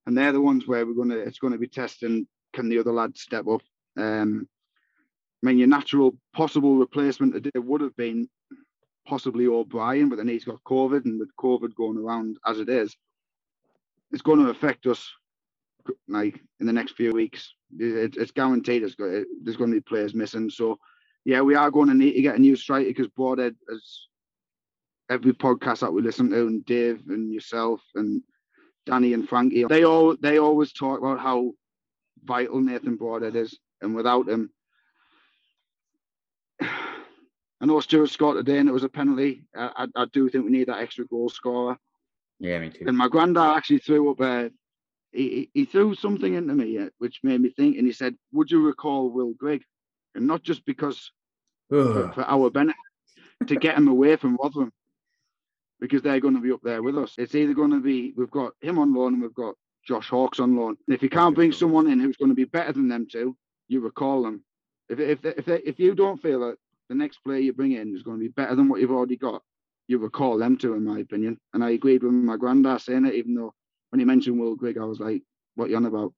and 0.07 0.17
they're 0.17 0.33
the 0.33 0.41
ones 0.41 0.67
where 0.67 0.87
we're 0.87 0.95
gonna 0.95 1.17
it's 1.17 1.39
going 1.39 1.53
to 1.53 1.59
be 1.59 1.69
testing. 1.69 2.27
Can 2.53 2.69
the 2.69 2.79
other 2.79 2.93
lads 2.93 3.21
step 3.21 3.49
up? 3.49 3.63
Um, 3.97 4.49
I 5.43 5.49
mean, 5.49 5.59
your 5.59 5.69
natural 5.69 6.17
possible 6.33 6.77
replacement 6.77 7.35
today 7.35 7.51
would 7.57 7.81
have 7.81 7.97
been 7.97 8.29
possibly 9.07 9.47
O'Brien, 9.47 10.09
but 10.09 10.17
then 10.17 10.29
he's 10.29 10.45
got 10.45 10.63
COVID, 10.65 11.05
and 11.05 11.19
with 11.19 11.35
COVID 11.37 11.75
going 11.75 11.99
around 11.99 12.39
as 12.47 12.59
it 12.59 12.69
is, 12.69 12.97
it's 14.13 14.23
going 14.23 14.43
to 14.43 14.51
affect 14.51 14.87
us 14.87 15.11
like 16.09 16.41
in 16.61 16.67
the 16.67 16.73
next 16.73 16.93
few 16.93 17.13
weeks. 17.13 17.55
It, 17.79 18.17
it's 18.17 18.33
guaranteed 18.33 18.83
there's 18.83 18.95
going 18.95 19.27
to 19.45 19.67
be 19.77 19.81
players 19.81 20.15
missing. 20.15 20.49
So, 20.49 20.79
yeah, 21.25 21.41
we 21.41 21.55
are 21.55 21.71
going 21.71 21.89
to 21.89 21.95
need 21.95 22.13
to 22.15 22.23
get 22.23 22.37
a 22.37 22.41
new 22.41 22.57
striker 22.57 22.89
because 22.89 23.09
Broadhead 23.09 23.57
has 23.69 24.07
every 25.11 25.33
podcast 25.33 25.81
that 25.81 25.93
we 25.93 26.03
listen 26.03 26.31
to, 26.31 26.47
and 26.47 26.65
Dave 26.65 27.03
and 27.09 27.33
yourself 27.33 27.81
and 27.95 28.23
Danny 28.87 29.15
and 29.15 29.29
Frankie, 29.29 29.65
they 29.65 29.85
all 29.85 30.17
they 30.21 30.39
always 30.39 30.73
talk 30.73 30.99
about 30.99 31.21
how 31.21 31.53
vital 32.25 32.61
Nathan 32.61 32.97
Broadhead 32.97 33.37
is, 33.37 33.59
and 33.81 33.95
without 33.95 34.29
him, 34.29 34.51
I 37.65 37.67
know 37.67 37.81
Stewart 37.81 38.11
scored 38.11 38.37
today, 38.37 38.59
and 38.59 38.69
it 38.69 38.73
was 38.73 38.85
a 38.85 38.91
penalty. 38.91 39.47
I, 39.57 39.87
I, 39.97 40.03
I 40.03 40.05
do 40.13 40.29
think 40.29 40.45
we 40.45 40.51
need 40.51 40.69
that 40.69 40.81
extra 40.83 41.07
goal 41.07 41.31
scorer. 41.31 41.79
Yeah, 42.39 42.59
me 42.59 42.69
too. 42.69 42.85
And 42.87 42.95
my 42.95 43.09
granddad 43.09 43.57
actually 43.57 43.79
threw 43.79 44.11
up 44.11 44.21
a. 44.21 44.51
He, 45.13 45.49
he 45.55 45.65
threw 45.65 45.95
something 45.95 46.35
into 46.35 46.53
me, 46.53 46.77
uh, 46.77 46.91
which 46.99 47.21
made 47.23 47.41
me 47.41 47.49
think, 47.49 47.79
and 47.79 47.87
he 47.87 47.95
said, 47.95 48.17
"Would 48.33 48.51
you 48.51 48.61
recall 48.67 49.09
Will 49.09 49.33
Grigg?" 49.33 49.63
And 50.15 50.27
not 50.27 50.43
just 50.43 50.67
because 50.67 51.11
for, 51.71 52.13
for 52.13 52.25
our 52.27 52.51
benefit, 52.51 52.77
to 53.47 53.57
get 53.57 53.79
him 53.79 53.89
away 53.89 54.17
from 54.17 54.37
Rotherham, 54.37 54.71
because 55.81 56.03
they're 56.03 56.21
going 56.21 56.35
to 56.35 56.43
be 56.43 56.53
up 56.53 56.61
there 56.63 56.83
with 56.83 56.99
us. 56.99 57.15
It's 57.17 57.35
either 57.35 57.55
going 57.55 57.71
to 57.71 57.81
be 57.81 58.13
we've 58.15 58.31
got 58.31 58.53
him 58.61 58.79
on 58.79 58.93
loan 58.93 59.15
and 59.15 59.23
we've 59.23 59.33
got 59.33 59.55
Josh 59.89 60.11
Hawkes 60.11 60.39
on 60.39 60.55
loan. 60.55 60.77
And 60.87 60.95
if 60.95 61.03
you 61.03 61.09
can't 61.09 61.35
bring 61.35 61.53
someone 61.53 61.89
in 61.89 61.99
who's 61.99 62.19
going 62.19 62.31
to 62.31 62.35
be 62.35 62.45
better 62.45 62.75
than 62.75 62.89
them 62.89 63.07
two, 63.11 63.35
you 63.69 63.81
recall 63.81 64.23
them. 64.23 64.45
If 64.91 65.01
if 65.01 65.25
if 65.25 65.49
if 65.49 65.81
you 65.81 65.95
don't 65.95 66.21
feel 66.21 66.41
that 66.41 66.59
the 66.89 66.95
next 66.95 67.19
player 67.19 67.39
you 67.39 67.53
bring 67.53 67.73
in 67.73 67.95
is 67.95 68.03
going 68.03 68.19
to 68.19 68.25
be 68.25 68.29
better 68.29 68.55
than 68.55 68.69
what 68.69 68.81
you've 68.81 68.91
already 68.91 69.17
got, 69.17 69.43
you 69.89 69.99
recall 69.99 70.39
them 70.39 70.57
two, 70.57 70.75
in 70.75 70.85
my 70.85 71.01
opinion. 71.01 71.39
And 71.53 71.63
I 71.63 71.71
agreed 71.71 72.03
with 72.03 72.13
my 72.13 72.37
granddad 72.37 72.81
saying 72.81 73.07
it, 73.07 73.15
even 73.15 73.35
though 73.35 73.55
when 73.91 74.01
he 74.01 74.05
mentioned 74.05 74.39
Will 74.39 74.57
Grigg, 74.57 74.79
I 74.79 74.85
was 74.85 75.01
like, 75.01 75.23
"What 75.55 75.71
you 75.71 75.77
on 75.77 75.87
about?" 75.87 76.13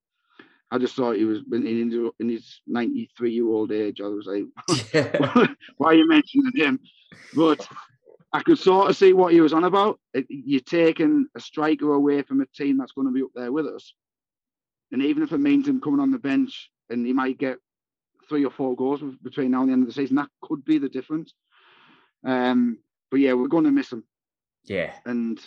I 0.70 0.78
just 0.78 0.96
thought 0.96 1.16
he 1.16 1.24
was 1.24 1.40
in, 1.52 2.12
in 2.18 2.28
his 2.28 2.60
93 2.66 3.32
year 3.32 3.46
old 3.46 3.70
age. 3.72 4.00
I 4.00 4.08
was 4.08 4.26
like, 4.26 4.44
"Why 5.76 5.90
are 5.90 5.94
you 5.94 6.08
mentioning 6.08 6.52
him?" 6.54 6.80
But 7.34 7.66
I 8.32 8.42
could 8.42 8.58
sort 8.58 8.90
of 8.90 8.96
see 8.96 9.12
what 9.12 9.32
he 9.32 9.40
was 9.40 9.52
on 9.52 9.64
about. 9.64 10.00
You're 10.28 10.60
taking 10.60 11.26
a 11.36 11.40
striker 11.40 11.92
away 11.92 12.22
from 12.22 12.40
a 12.40 12.46
team 12.46 12.78
that's 12.78 12.92
going 12.92 13.06
to 13.06 13.12
be 13.12 13.22
up 13.22 13.30
there 13.34 13.52
with 13.52 13.66
us, 13.66 13.94
and 14.92 15.02
even 15.02 15.22
if 15.22 15.32
it 15.32 15.38
means 15.38 15.68
him 15.68 15.80
coming 15.80 16.00
on 16.00 16.10
the 16.10 16.18
bench 16.18 16.70
and 16.88 17.04
he 17.04 17.12
might 17.12 17.38
get 17.38 17.58
three 18.28 18.44
or 18.44 18.50
four 18.50 18.74
goals 18.74 19.02
between 19.22 19.50
now 19.50 19.60
and 19.60 19.68
the 19.68 19.72
end 19.72 19.82
of 19.82 19.88
the 19.88 19.94
season. 19.94 20.16
That 20.16 20.28
could 20.42 20.64
be 20.64 20.78
the 20.78 20.88
difference. 20.88 21.34
Um, 22.24 22.78
but 23.10 23.20
yeah, 23.20 23.34
we're 23.34 23.48
going 23.48 23.64
to 23.64 23.70
miss 23.70 23.92
him. 23.92 24.04
Yeah. 24.64 24.92
And 25.04 25.40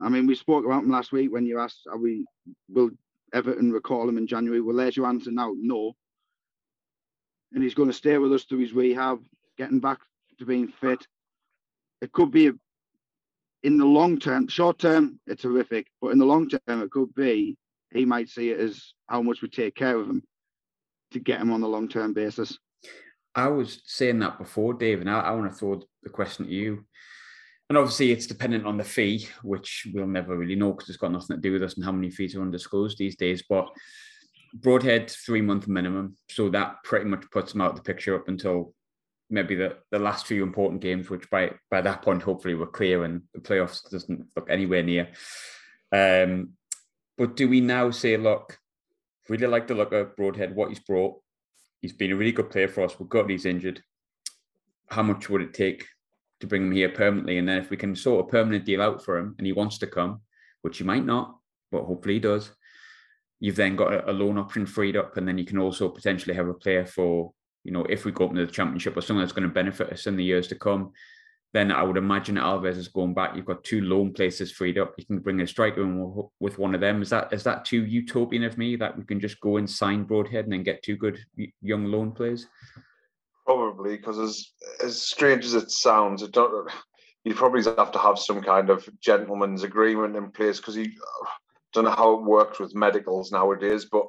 I 0.00 0.08
mean, 0.08 0.26
we 0.26 0.34
spoke 0.34 0.64
about 0.64 0.84
him 0.84 0.90
last 0.90 1.12
week 1.12 1.32
when 1.32 1.46
you 1.46 1.58
asked, 1.58 1.86
"Are 1.90 1.98
we 1.98 2.24
will 2.68 2.90
Everton 3.32 3.72
recall 3.72 4.08
him 4.08 4.18
in 4.18 4.26
January?" 4.26 4.60
Well, 4.60 4.76
there's 4.76 4.96
your 4.96 5.06
answer 5.06 5.30
now. 5.30 5.52
No. 5.56 5.92
And 7.52 7.62
he's 7.62 7.74
going 7.74 7.88
to 7.88 7.94
stay 7.94 8.16
with 8.18 8.32
us 8.32 8.44
through 8.44 8.60
his 8.60 8.72
rehab, 8.72 9.22
getting 9.58 9.80
back 9.80 9.98
to 10.38 10.46
being 10.46 10.68
fit. 10.68 11.06
It 12.00 12.12
could 12.12 12.30
be 12.30 12.48
a, 12.48 12.52
in 13.62 13.76
the 13.76 13.84
long 13.84 14.18
term, 14.18 14.48
short 14.48 14.78
term, 14.78 15.20
it's 15.26 15.42
horrific, 15.42 15.88
but 16.00 16.08
in 16.08 16.18
the 16.18 16.24
long 16.24 16.48
term, 16.48 16.82
it 16.82 16.90
could 16.90 17.14
be 17.14 17.58
he 17.92 18.06
might 18.06 18.30
see 18.30 18.50
it 18.50 18.58
as 18.58 18.94
how 19.06 19.20
much 19.20 19.42
we 19.42 19.48
take 19.48 19.74
care 19.74 19.98
of 19.98 20.08
him 20.08 20.22
to 21.12 21.20
get 21.20 21.40
him 21.40 21.52
on 21.52 21.62
a 21.62 21.68
long 21.68 21.88
term 21.88 22.12
basis. 22.12 22.58
I 23.34 23.48
was 23.48 23.82
saying 23.86 24.18
that 24.18 24.38
before, 24.38 24.74
Dave, 24.74 25.00
and 25.00 25.10
I, 25.10 25.20
I 25.20 25.30
want 25.32 25.50
to 25.50 25.58
throw 25.58 25.82
the 26.02 26.10
question 26.10 26.46
to 26.46 26.52
you. 26.52 26.84
And 27.68 27.78
obviously, 27.78 28.12
it's 28.12 28.26
dependent 28.26 28.66
on 28.66 28.76
the 28.76 28.84
fee, 28.84 29.26
which 29.42 29.86
we'll 29.94 30.06
never 30.06 30.36
really 30.36 30.56
know 30.56 30.72
because 30.72 30.90
it's 30.90 30.98
got 30.98 31.12
nothing 31.12 31.36
to 31.36 31.40
do 31.40 31.52
with 31.52 31.62
us 31.62 31.74
and 31.76 31.84
how 31.84 31.92
many 31.92 32.10
fees 32.10 32.36
are 32.36 32.42
undisclosed 32.42 32.98
these 32.98 33.16
days. 33.16 33.42
But 33.48 33.68
Broadhead, 34.54 35.10
three 35.10 35.40
month 35.40 35.66
minimum. 35.66 36.16
So 36.28 36.50
that 36.50 36.76
pretty 36.84 37.06
much 37.06 37.30
puts 37.30 37.54
him 37.54 37.62
out 37.62 37.70
of 37.70 37.76
the 37.76 37.82
picture 37.82 38.14
up 38.14 38.28
until 38.28 38.74
maybe 39.30 39.54
the, 39.54 39.78
the 39.90 39.98
last 39.98 40.26
few 40.26 40.42
important 40.42 40.82
games, 40.82 41.08
which 41.08 41.30
by 41.30 41.52
by 41.70 41.80
that 41.80 42.02
point, 42.02 42.22
hopefully, 42.22 42.54
we're 42.54 42.66
clear 42.66 43.04
and 43.04 43.22
the 43.32 43.40
playoffs 43.40 43.88
doesn't 43.90 44.26
look 44.36 44.50
anywhere 44.50 44.82
near. 44.82 45.08
Um, 45.90 46.50
but 47.16 47.36
do 47.36 47.48
we 47.48 47.60
now 47.60 47.90
say, 47.90 48.16
look, 48.16 48.58
really 49.28 49.46
like 49.46 49.66
the 49.66 49.74
look 49.74 49.92
of 49.92 50.16
Broadhead, 50.16 50.54
what 50.54 50.68
he's 50.68 50.80
brought. 50.80 51.20
He's 51.80 51.92
been 51.92 52.12
a 52.12 52.16
really 52.16 52.32
good 52.32 52.50
player 52.50 52.68
for 52.68 52.82
us. 52.82 52.98
We've 52.98 53.08
got 53.08 53.28
he's 53.28 53.46
injured. 53.46 53.82
How 54.88 55.02
much 55.02 55.28
would 55.28 55.42
it 55.42 55.54
take 55.54 55.86
to 56.40 56.46
bring 56.46 56.62
him 56.62 56.72
here 56.72 56.88
permanently? 56.88 57.38
And 57.38 57.48
then 57.48 57.58
if 57.58 57.70
we 57.70 57.76
can 57.76 57.96
sort 57.96 58.26
a 58.26 58.30
permanent 58.30 58.64
deal 58.64 58.82
out 58.82 59.04
for 59.04 59.18
him 59.18 59.34
and 59.38 59.46
he 59.46 59.52
wants 59.52 59.78
to 59.78 59.86
come, 59.86 60.20
which 60.62 60.78
he 60.78 60.84
might 60.84 61.04
not, 61.04 61.36
but 61.70 61.84
hopefully 61.84 62.14
he 62.14 62.20
does, 62.20 62.52
you've 63.40 63.56
then 63.56 63.74
got 63.74 64.08
a, 64.08 64.12
loan 64.12 64.38
option 64.38 64.66
freed 64.66 64.96
up. 64.96 65.16
And 65.16 65.26
then 65.26 65.38
you 65.38 65.44
can 65.44 65.58
also 65.58 65.88
potentially 65.88 66.34
have 66.34 66.48
a 66.48 66.54
player 66.54 66.86
for, 66.86 67.32
you 67.64 67.72
know, 67.72 67.84
if 67.88 68.04
we 68.04 68.12
go 68.12 68.26
up 68.26 68.30
into 68.30 68.46
the 68.46 68.52
championship 68.52 68.96
or 68.96 69.00
something 69.00 69.20
that's 69.20 69.32
going 69.32 69.48
to 69.48 69.54
benefit 69.54 69.92
us 69.92 70.06
in 70.06 70.16
the 70.16 70.24
years 70.24 70.46
to 70.48 70.54
come, 70.54 70.92
then 71.52 71.70
I 71.70 71.82
would 71.82 71.98
imagine 71.98 72.36
Alves 72.36 72.78
is 72.78 72.88
going 72.88 73.12
back. 73.12 73.36
You've 73.36 73.44
got 73.44 73.62
two 73.62 73.82
loan 73.82 74.12
places 74.12 74.50
freed 74.50 74.78
up. 74.78 74.94
You 74.96 75.04
can 75.04 75.18
bring 75.18 75.40
a 75.42 75.46
striker 75.46 75.82
in 75.82 76.24
with 76.40 76.58
one 76.58 76.74
of 76.74 76.80
them. 76.80 77.02
Is 77.02 77.10
that 77.10 77.32
is 77.32 77.44
that 77.44 77.64
too 77.64 77.84
utopian 77.84 78.44
of 78.44 78.56
me 78.56 78.76
that 78.76 78.96
we 78.96 79.04
can 79.04 79.20
just 79.20 79.38
go 79.40 79.58
and 79.58 79.68
sign 79.68 80.04
Broadhead 80.04 80.44
and 80.44 80.52
then 80.52 80.62
get 80.62 80.82
two 80.82 80.96
good 80.96 81.18
young 81.60 81.84
loan 81.86 82.12
players? 82.12 82.46
Probably 83.44 83.96
because 83.96 84.18
as 84.18 84.52
as 84.82 85.02
strange 85.02 85.44
as 85.44 85.54
it 85.54 85.70
sounds, 85.70 86.22
it 86.22 86.32
don't. 86.32 86.70
You 87.24 87.34
probably 87.34 87.62
have 87.62 87.92
to 87.92 87.98
have 87.98 88.18
some 88.18 88.42
kind 88.42 88.70
of 88.70 88.88
gentleman's 89.00 89.62
agreement 89.62 90.16
in 90.16 90.30
place 90.30 90.56
because 90.58 90.76
you 90.76 90.90
don't 91.72 91.84
know 91.84 91.90
how 91.90 92.14
it 92.14 92.24
works 92.24 92.58
with 92.58 92.74
medicals 92.74 93.30
nowadays, 93.30 93.84
but 93.84 94.06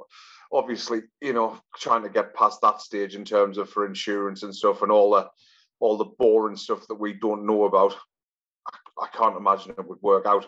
obviously, 0.52 1.02
you 1.22 1.34
know, 1.34 1.60
trying 1.78 2.04
to 2.04 2.10
get 2.10 2.34
past 2.34 2.62
that 2.62 2.82
stage 2.82 3.16
in 3.16 3.26
terms 3.26 3.58
of 3.58 3.70
for 3.70 3.86
insurance 3.86 4.44
and 4.44 4.56
stuff 4.56 4.82
and 4.82 4.92
all 4.92 5.12
the 5.12 5.28
all 5.84 5.98
the 5.98 6.06
boring 6.06 6.56
stuff 6.56 6.88
that 6.88 6.96
we 6.96 7.12
don't 7.12 7.46
know 7.46 7.66
about. 7.66 7.94
I, 8.66 9.04
I 9.04 9.08
can't 9.08 9.36
imagine 9.36 9.76
it 9.78 9.88
would 9.88 10.02
work 10.02 10.26
out. 10.26 10.48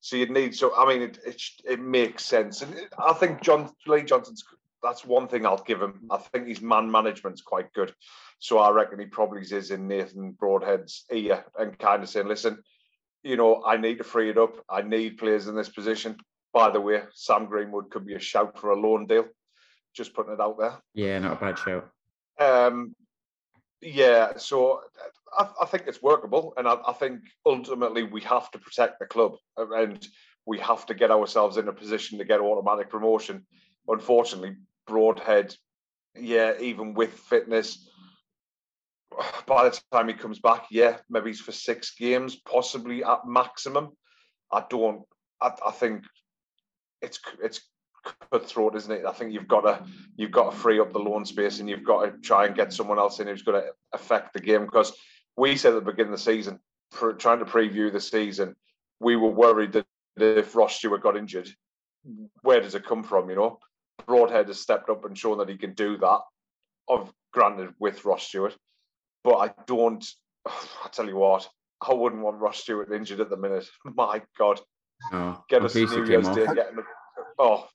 So 0.00 0.16
you'd 0.16 0.30
need 0.30 0.54
so. 0.54 0.76
I 0.76 0.86
mean, 0.86 1.02
it 1.02 1.18
it, 1.26 1.42
it 1.64 1.80
makes 1.80 2.24
sense, 2.24 2.62
and 2.62 2.72
it, 2.74 2.92
I 2.98 3.14
think 3.14 3.42
John 3.42 3.70
Lee 3.86 4.02
Johnson's. 4.02 4.44
That's 4.80 5.04
one 5.04 5.26
thing 5.26 5.44
I'll 5.44 5.64
give 5.64 5.82
him. 5.82 6.02
I 6.08 6.18
think 6.18 6.46
his 6.46 6.60
man 6.60 6.88
management's 6.88 7.42
quite 7.42 7.72
good. 7.72 7.92
So 8.38 8.58
I 8.58 8.70
reckon 8.70 9.00
he 9.00 9.06
probably 9.06 9.40
is 9.40 9.72
in 9.72 9.88
Nathan 9.88 10.36
Broadhead's 10.40 11.04
ear 11.12 11.44
and 11.58 11.76
kind 11.78 12.02
of 12.02 12.08
saying, 12.08 12.28
"Listen, 12.28 12.62
you 13.24 13.36
know, 13.36 13.64
I 13.66 13.76
need 13.76 13.98
to 13.98 14.04
free 14.04 14.30
it 14.30 14.38
up. 14.38 14.54
I 14.68 14.82
need 14.82 15.18
players 15.18 15.48
in 15.48 15.56
this 15.56 15.68
position." 15.70 16.16
By 16.52 16.70
the 16.70 16.80
way, 16.80 17.02
Sam 17.14 17.46
Greenwood 17.46 17.90
could 17.90 18.06
be 18.06 18.14
a 18.14 18.20
shout 18.20 18.58
for 18.58 18.70
a 18.70 18.80
loan 18.80 19.06
deal. 19.06 19.26
Just 19.94 20.14
putting 20.14 20.34
it 20.34 20.40
out 20.40 20.58
there. 20.58 20.76
Yeah, 20.94 21.18
not 21.18 21.38
a 21.38 21.44
bad 21.44 21.58
shout. 21.58 21.90
Um, 22.38 22.94
yeah, 23.80 24.36
so 24.36 24.80
I, 25.38 25.48
I, 25.62 25.66
think 25.66 25.84
it's 25.86 26.02
workable, 26.02 26.54
and 26.56 26.66
I, 26.66 26.76
I, 26.86 26.92
think 26.92 27.20
ultimately 27.46 28.02
we 28.02 28.20
have 28.22 28.50
to 28.50 28.58
protect 28.58 28.98
the 28.98 29.06
club, 29.06 29.36
uh, 29.56 29.70
and 29.72 30.06
we 30.46 30.58
have 30.58 30.86
to 30.86 30.94
get 30.94 31.10
ourselves 31.10 31.56
in 31.58 31.68
a 31.68 31.72
position 31.72 32.18
to 32.18 32.24
get 32.24 32.40
automatic 32.40 32.90
promotion. 32.90 33.46
Unfortunately, 33.86 34.56
Broadhead, 34.86 35.54
yeah, 36.18 36.54
even 36.60 36.94
with 36.94 37.12
fitness, 37.12 37.88
by 39.46 39.68
the 39.68 39.80
time 39.92 40.08
he 40.08 40.14
comes 40.14 40.40
back, 40.40 40.66
yeah, 40.70 40.98
maybe 41.08 41.30
he's 41.30 41.40
for 41.40 41.52
six 41.52 41.94
games, 41.94 42.36
possibly 42.36 43.04
at 43.04 43.26
maximum. 43.26 43.90
I 44.52 44.64
don't. 44.68 45.02
I, 45.40 45.52
I 45.66 45.70
think 45.70 46.04
it's 47.00 47.20
it's 47.42 47.60
cutthroat, 48.30 48.76
isn't 48.76 48.92
it? 48.92 49.04
I 49.06 49.12
think 49.12 49.32
you've 49.32 49.48
got 49.48 49.62
to 49.62 49.84
you've 50.16 50.30
got 50.30 50.50
to 50.50 50.56
free 50.56 50.80
up 50.80 50.92
the 50.92 50.98
loan 50.98 51.24
space 51.24 51.60
and 51.60 51.68
you've 51.68 51.84
got 51.84 52.04
to 52.04 52.12
try 52.18 52.46
and 52.46 52.54
get 52.54 52.72
someone 52.72 52.98
else 52.98 53.20
in 53.20 53.26
who's 53.26 53.42
going 53.42 53.60
to 53.60 53.68
affect 53.92 54.32
the 54.32 54.40
game. 54.40 54.64
Because 54.64 54.92
we 55.36 55.56
said 55.56 55.74
at 55.74 55.84
the 55.84 55.90
beginning 55.90 56.12
of 56.12 56.18
the 56.18 56.24
season, 56.24 56.58
trying 57.18 57.38
to 57.38 57.44
preview 57.44 57.92
the 57.92 58.00
season, 58.00 58.54
we 59.00 59.16
were 59.16 59.30
worried 59.30 59.72
that 59.72 59.86
if 60.16 60.54
Ross 60.54 60.76
Stewart 60.76 61.02
got 61.02 61.16
injured, 61.16 61.48
where 62.42 62.60
does 62.60 62.74
it 62.74 62.86
come 62.86 63.02
from? 63.02 63.30
You 63.30 63.36
know, 63.36 63.58
Broadhead 64.06 64.48
has 64.48 64.60
stepped 64.60 64.90
up 64.90 65.04
and 65.04 65.16
shown 65.16 65.38
that 65.38 65.48
he 65.48 65.56
can 65.56 65.74
do 65.74 65.96
that. 65.98 66.20
Of 66.88 67.12
granted 67.32 67.74
with 67.78 68.04
Ross 68.06 68.26
Stewart, 68.26 68.56
but 69.22 69.36
I 69.36 69.50
don't. 69.66 70.04
I 70.46 70.88
tell 70.90 71.06
you 71.06 71.16
what, 71.16 71.46
I 71.86 71.92
wouldn't 71.92 72.22
want 72.22 72.38
Ross 72.38 72.60
Stewart 72.60 72.92
injured 72.92 73.20
at 73.20 73.30
the 73.30 73.36
minute. 73.36 73.68
My 73.84 74.22
God, 74.38 74.60
no, 75.12 75.44
get 75.48 75.64
us 75.64 75.74
New 75.74 76.04
Year's 76.04 76.28
Day. 76.30 76.46
Getting, 76.46 76.82
oh, 77.38 77.66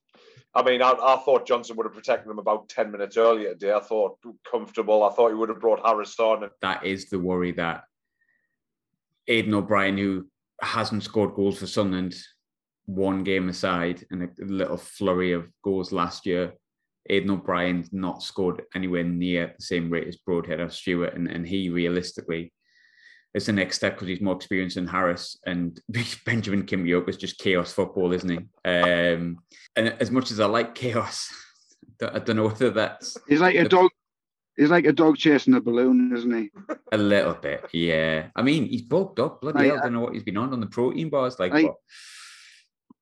I 0.56 0.64
mean, 0.64 0.82
I, 0.82 0.92
I, 0.92 1.18
thought 1.18 1.48
Johnson 1.48 1.76
would 1.76 1.86
have 1.86 1.96
protected 1.96 2.30
him 2.30 2.38
about 2.38 2.70
10 2.70 2.92
minutes 2.92 3.18
earlier 3.18 3.50
today. 3.54 3.74
I 3.74 3.80
thought 3.80 4.18
comfortable. 4.50 5.04
I 5.04 5.10
thought 5.10 5.30
he 5.30 5.36
would 5.36 5.50
have 5.50 5.60
brought 5.60 5.86
Harris 5.86 6.20
on. 6.20 6.48
That 6.62 6.86
is 6.86 7.10
the 7.10 7.20
worry 7.20 7.52
that 7.54 7.86
Aiden 9.28 9.54
O'Brien, 9.54 9.98
who 9.98 10.28
hasn't 10.62 11.04
scored 11.04 11.34
goals 11.34 11.60
for 11.60 11.68
Sunderland, 11.68 12.16
one 12.86 13.24
game 13.24 13.50
aside, 13.50 14.06
and 14.12 14.24
a 14.24 14.30
little 14.46 14.78
flurry 14.78 15.32
of 15.34 15.50
goals 15.64 15.92
last 15.92 16.26
year, 16.26 16.54
Aiden 17.10 17.32
O'Brien's 17.32 17.92
not 17.92 18.22
scored 18.22 18.62
anywhere 18.76 19.04
near 19.04 19.54
the 19.58 19.64
same 19.64 19.90
rate 19.90 20.08
as 20.08 20.18
Broadhead 20.18 20.60
or 20.60 20.70
Stewart. 20.70 21.16
And, 21.16 21.28
and 21.28 21.48
he 21.48 21.70
realistically 21.70 22.54
is 23.34 23.46
the 23.48 23.54
next 23.54 23.78
step 23.78 23.96
because 23.96 24.08
he's 24.08 24.22
more 24.22 24.36
experienced 24.36 24.76
than 24.76 24.88
Harris 24.88 25.38
and 25.46 25.80
Benjamin 26.26 26.64
Kimmorley 26.64 27.10
is 27.10 27.18
just 27.18 27.40
chaos 27.40 27.72
football, 27.72 28.14
isn't 28.14 28.30
he? 28.30 28.38
Um, 28.70 29.40
and 29.76 29.96
as 30.00 30.12
much 30.12 30.32
as 30.32 30.40
I 30.40 30.46
like 30.46 30.76
chaos, 30.76 31.32
I 32.02 32.20
don't 32.20 32.36
know 32.36 32.48
whether 32.48 32.70
that's 32.70 33.18
he's 33.28 33.42
like 33.42 33.56
a 33.56 33.68
dog. 33.68 33.90
He's 34.56 34.70
like 34.70 34.86
a 34.86 34.94
dog 34.94 35.18
chasing 35.18 35.56
a 35.56 35.62
balloon, 35.62 36.16
isn't 36.16 36.32
he? 36.32 36.52
A 36.92 36.98
little 36.98 37.34
bit, 37.34 37.66
yeah. 37.74 38.28
I 38.36 38.44
mean, 38.44 38.68
he's 38.68 38.84
bulked 38.84 39.20
up. 39.20 39.42
Bloody 39.42 39.58
Like, 39.58 39.68
hell, 39.70 39.78
I 39.80 39.82
don't 39.82 39.94
know 39.94 40.02
what 40.02 40.14
he's 40.14 40.24
been 40.24 40.38
on 40.38 40.54
on 40.54 40.60
the 40.60 40.68
protein 40.68 41.10
bars. 41.10 41.40
Like, 41.40 41.54
Like, 41.54 41.72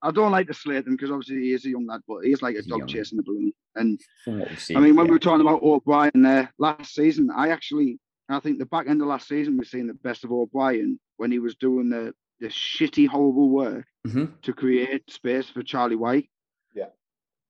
I 0.01 0.11
don't 0.11 0.31
like 0.31 0.47
to 0.47 0.53
slate 0.53 0.87
him 0.87 0.95
because 0.95 1.11
obviously 1.11 1.41
he 1.41 1.53
is 1.53 1.65
a 1.65 1.69
young 1.69 1.85
lad, 1.85 2.01
but 2.07 2.21
he's 2.23 2.41
like 2.41 2.55
a 2.55 2.59
He's 2.59 2.67
dog 2.67 2.79
young. 2.79 2.87
chasing 2.87 3.19
a 3.19 3.23
balloon. 3.23 3.53
And 3.75 4.01
from 4.23 4.39
what 4.39 4.49
we've 4.49 4.59
seen, 4.59 4.77
I 4.77 4.79
mean, 4.79 4.95
when 4.95 5.05
yeah. 5.05 5.11
we 5.11 5.15
were 5.15 5.19
talking 5.19 5.41
about 5.41 5.61
O'Brien 5.61 6.11
there 6.15 6.51
last 6.57 6.95
season, 6.95 7.29
I 7.35 7.49
actually, 7.49 7.99
I 8.33 8.39
think 8.39 8.59
the 8.59 8.65
back 8.65 8.87
end 8.87 9.01
of 9.01 9.07
last 9.07 9.27
season, 9.27 9.57
we've 9.57 9.67
seen 9.67 9.87
the 9.87 9.93
best 9.93 10.23
of 10.23 10.31
O'Brien 10.31 10.99
when 11.17 11.31
he 11.31 11.39
was 11.39 11.55
doing 11.55 11.89
the, 11.89 12.13
the 12.39 12.47
shitty, 12.47 13.07
horrible 13.07 13.49
work 13.49 13.85
Mhm. 14.07 14.41
to 14.41 14.53
create 14.53 15.09
space 15.11 15.49
for 15.49 15.61
Charlie 15.63 15.95
Wyke. 15.95 16.29
Yeah. 16.73 16.89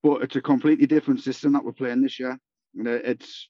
But 0.02 0.22
it's 0.22 0.36
a 0.36 0.42
completely 0.42 0.86
different 0.86 1.20
system 1.20 1.52
that 1.52 1.64
we're 1.64 1.72
playing 1.72 2.02
this 2.02 2.18
year. 2.20 2.38
And 2.76 2.86
it's 2.88 3.48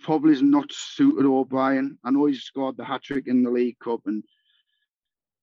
probably 0.00 0.32
is 0.32 0.42
not 0.42 0.70
suited 0.72 1.24
O'Brien. 1.26 1.98
I 2.04 2.10
know 2.10 2.26
he's 2.26 2.42
scored 2.42 2.76
the 2.76 2.84
hat 2.84 3.02
trick 3.02 3.26
in 3.28 3.42
the 3.42 3.50
League 3.50 3.78
Cup 3.78 4.00
and 4.06 4.22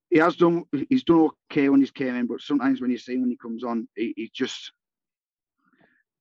he 0.10 0.20
has 0.20 0.36
done 0.36 0.64
he's 0.90 1.04
done 1.04 1.30
okay 1.52 1.70
when 1.70 1.80
he's 1.80 1.90
came 1.90 2.14
in, 2.16 2.28
but 2.28 2.40
sometimes 2.42 2.80
when 2.82 2.92
you 2.92 3.00
see 3.00 3.18
when 3.18 3.32
he 3.32 3.38
comes 3.38 3.64
on, 3.64 3.88
he, 3.96 4.14
he 4.16 4.30
just 4.32 4.72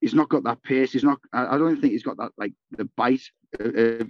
he's 0.00 0.14
not 0.14 0.30
got 0.30 0.44
that 0.44 0.62
pace. 0.62 0.92
He's 0.92 1.04
not 1.04 1.18
I, 1.32 1.54
I 1.54 1.58
don't 1.58 1.70
even 1.72 1.80
think 1.82 1.92
he's 1.92 2.02
got 2.02 2.16
that 2.16 2.32
like 2.38 2.54
the 2.70 2.86
bite 2.96 3.28
of 3.60 3.74
of 3.76 4.08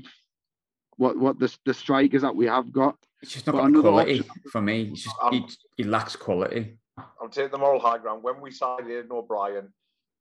what 1.02 1.18
what 1.18 1.38
the 1.38 1.54
the 1.64 1.74
strikers 1.74 2.22
that 2.22 2.34
we 2.34 2.46
have 2.46 2.72
got. 2.72 2.96
It's 3.22 3.32
just 3.32 3.46
not 3.46 3.56
got 3.56 3.64
another 3.66 3.88
quality 3.88 4.20
option- 4.20 4.50
for 4.50 4.62
me. 4.62 4.86
He's 4.86 5.04
just 5.04 5.16
he, 5.30 5.44
he 5.76 5.84
lacks 5.84 6.16
quality. 6.16 6.78
I'll 7.20 7.28
take 7.28 7.50
the 7.50 7.58
moral 7.58 7.80
high 7.80 7.98
ground. 7.98 8.22
When 8.22 8.40
we 8.40 8.50
signed 8.50 8.86
Aiden 8.86 9.10
O'Brien, 9.10 9.72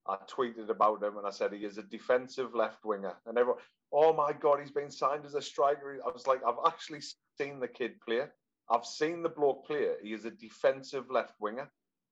I 0.08 0.18
tweeted 0.28 0.70
about 0.70 1.04
him 1.04 1.18
and 1.18 1.28
I 1.28 1.30
said 1.30 1.54
he 1.54 1.66
is 1.66 1.78
a 1.78 1.84
defensive 1.84 2.56
left 2.56 2.86
winger. 2.86 3.14
And 3.26 3.38
everyone, 3.38 3.62
oh 3.92 4.14
my 4.14 4.34
God, 4.34 4.60
he's 4.60 4.72
been 4.72 4.90
signed 4.90 5.26
as 5.26 5.36
a 5.36 5.42
striker. 5.42 6.00
I 6.06 6.12
was 6.12 6.26
like, 6.28 6.42
I've 6.48 6.64
actually 6.66 7.02
seen 7.38 7.60
the 7.60 7.68
kid 7.68 8.00
play. 8.02 8.24
I've 8.70 8.86
seen 8.86 9.22
the 9.22 9.30
bloke 9.30 9.68
play. 9.68 9.90
He 10.02 10.14
is 10.14 10.26
a 10.26 10.32
defensive 10.32 11.06
left 11.12 11.34
winger, 11.40 11.70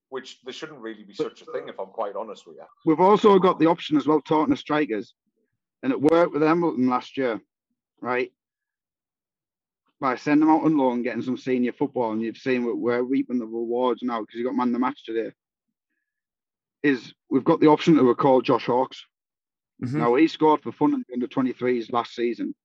which 0.09 0.39
there 0.43 0.53
shouldn't 0.53 0.81
really 0.81 1.03
be 1.03 1.13
such 1.13 1.41
a 1.41 1.45
thing, 1.45 1.69
if 1.69 1.79
I'm 1.79 1.87
quite 1.87 2.15
honest 2.15 2.45
with 2.45 2.57
you. 2.57 2.65
We've 2.85 2.99
also 2.99 3.39
got 3.39 3.59
the 3.59 3.67
option 3.67 3.95
as 3.97 4.05
well, 4.05 4.21
talking 4.21 4.53
to 4.53 4.59
strikers, 4.59 5.13
and 5.81 5.91
it 5.91 6.01
worked 6.01 6.33
with 6.33 6.41
Hamilton 6.41 6.89
last 6.89 7.15
year, 7.17 7.39
right? 8.01 8.31
By 10.01 10.15
sending 10.15 10.47
them 10.47 10.55
out 10.55 10.63
on 10.63 10.77
loan, 10.77 11.03
getting 11.03 11.21
some 11.21 11.37
senior 11.37 11.73
football, 11.73 12.13
and 12.13 12.21
you've 12.21 12.37
seen 12.37 12.63
we're, 12.63 12.75
we're 12.75 13.03
reaping 13.03 13.37
the 13.39 13.45
rewards 13.45 14.01
now 14.01 14.21
because 14.21 14.35
you 14.35 14.45
got 14.45 14.55
man 14.55 14.71
the 14.71 14.79
match 14.79 15.03
today. 15.03 15.31
Is 16.83 17.13
we've 17.29 17.43
got 17.43 17.59
the 17.59 17.67
option 17.67 17.95
to 17.95 18.03
recall 18.03 18.41
Josh 18.41 18.65
Hawkes. 18.65 19.05
Mhm. 19.83 19.95
Now 19.95 20.15
he 20.15 20.27
scored 20.27 20.61
for 20.61 20.71
fun 20.71 20.93
in 20.93 21.03
the 21.07 21.13
under 21.13 21.27
23s 21.27 21.91
last 21.91 22.15
season. 22.15 22.55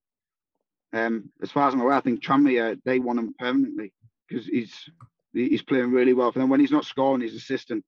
Um, 0.93 1.33
as 1.43 1.51
far 1.51 1.67
as 1.67 1.75
I'm 1.75 1.81
aware, 1.81 1.95
I 1.95 2.01
think 2.01 2.23
Tranmere 2.23 2.81
they 2.85 3.01
won 3.01 3.19
him 3.19 3.35
permanently 3.37 3.93
because 4.29 4.47
he's 4.47 4.89
he's 5.33 5.63
playing 5.63 5.91
really 5.91 6.13
well 6.13 6.31
for 6.31 6.39
them. 6.39 6.49
When 6.49 6.61
he's 6.61 6.71
not 6.71 6.85
scoring, 6.85 7.23
he's 7.23 7.35
assistant. 7.35 7.85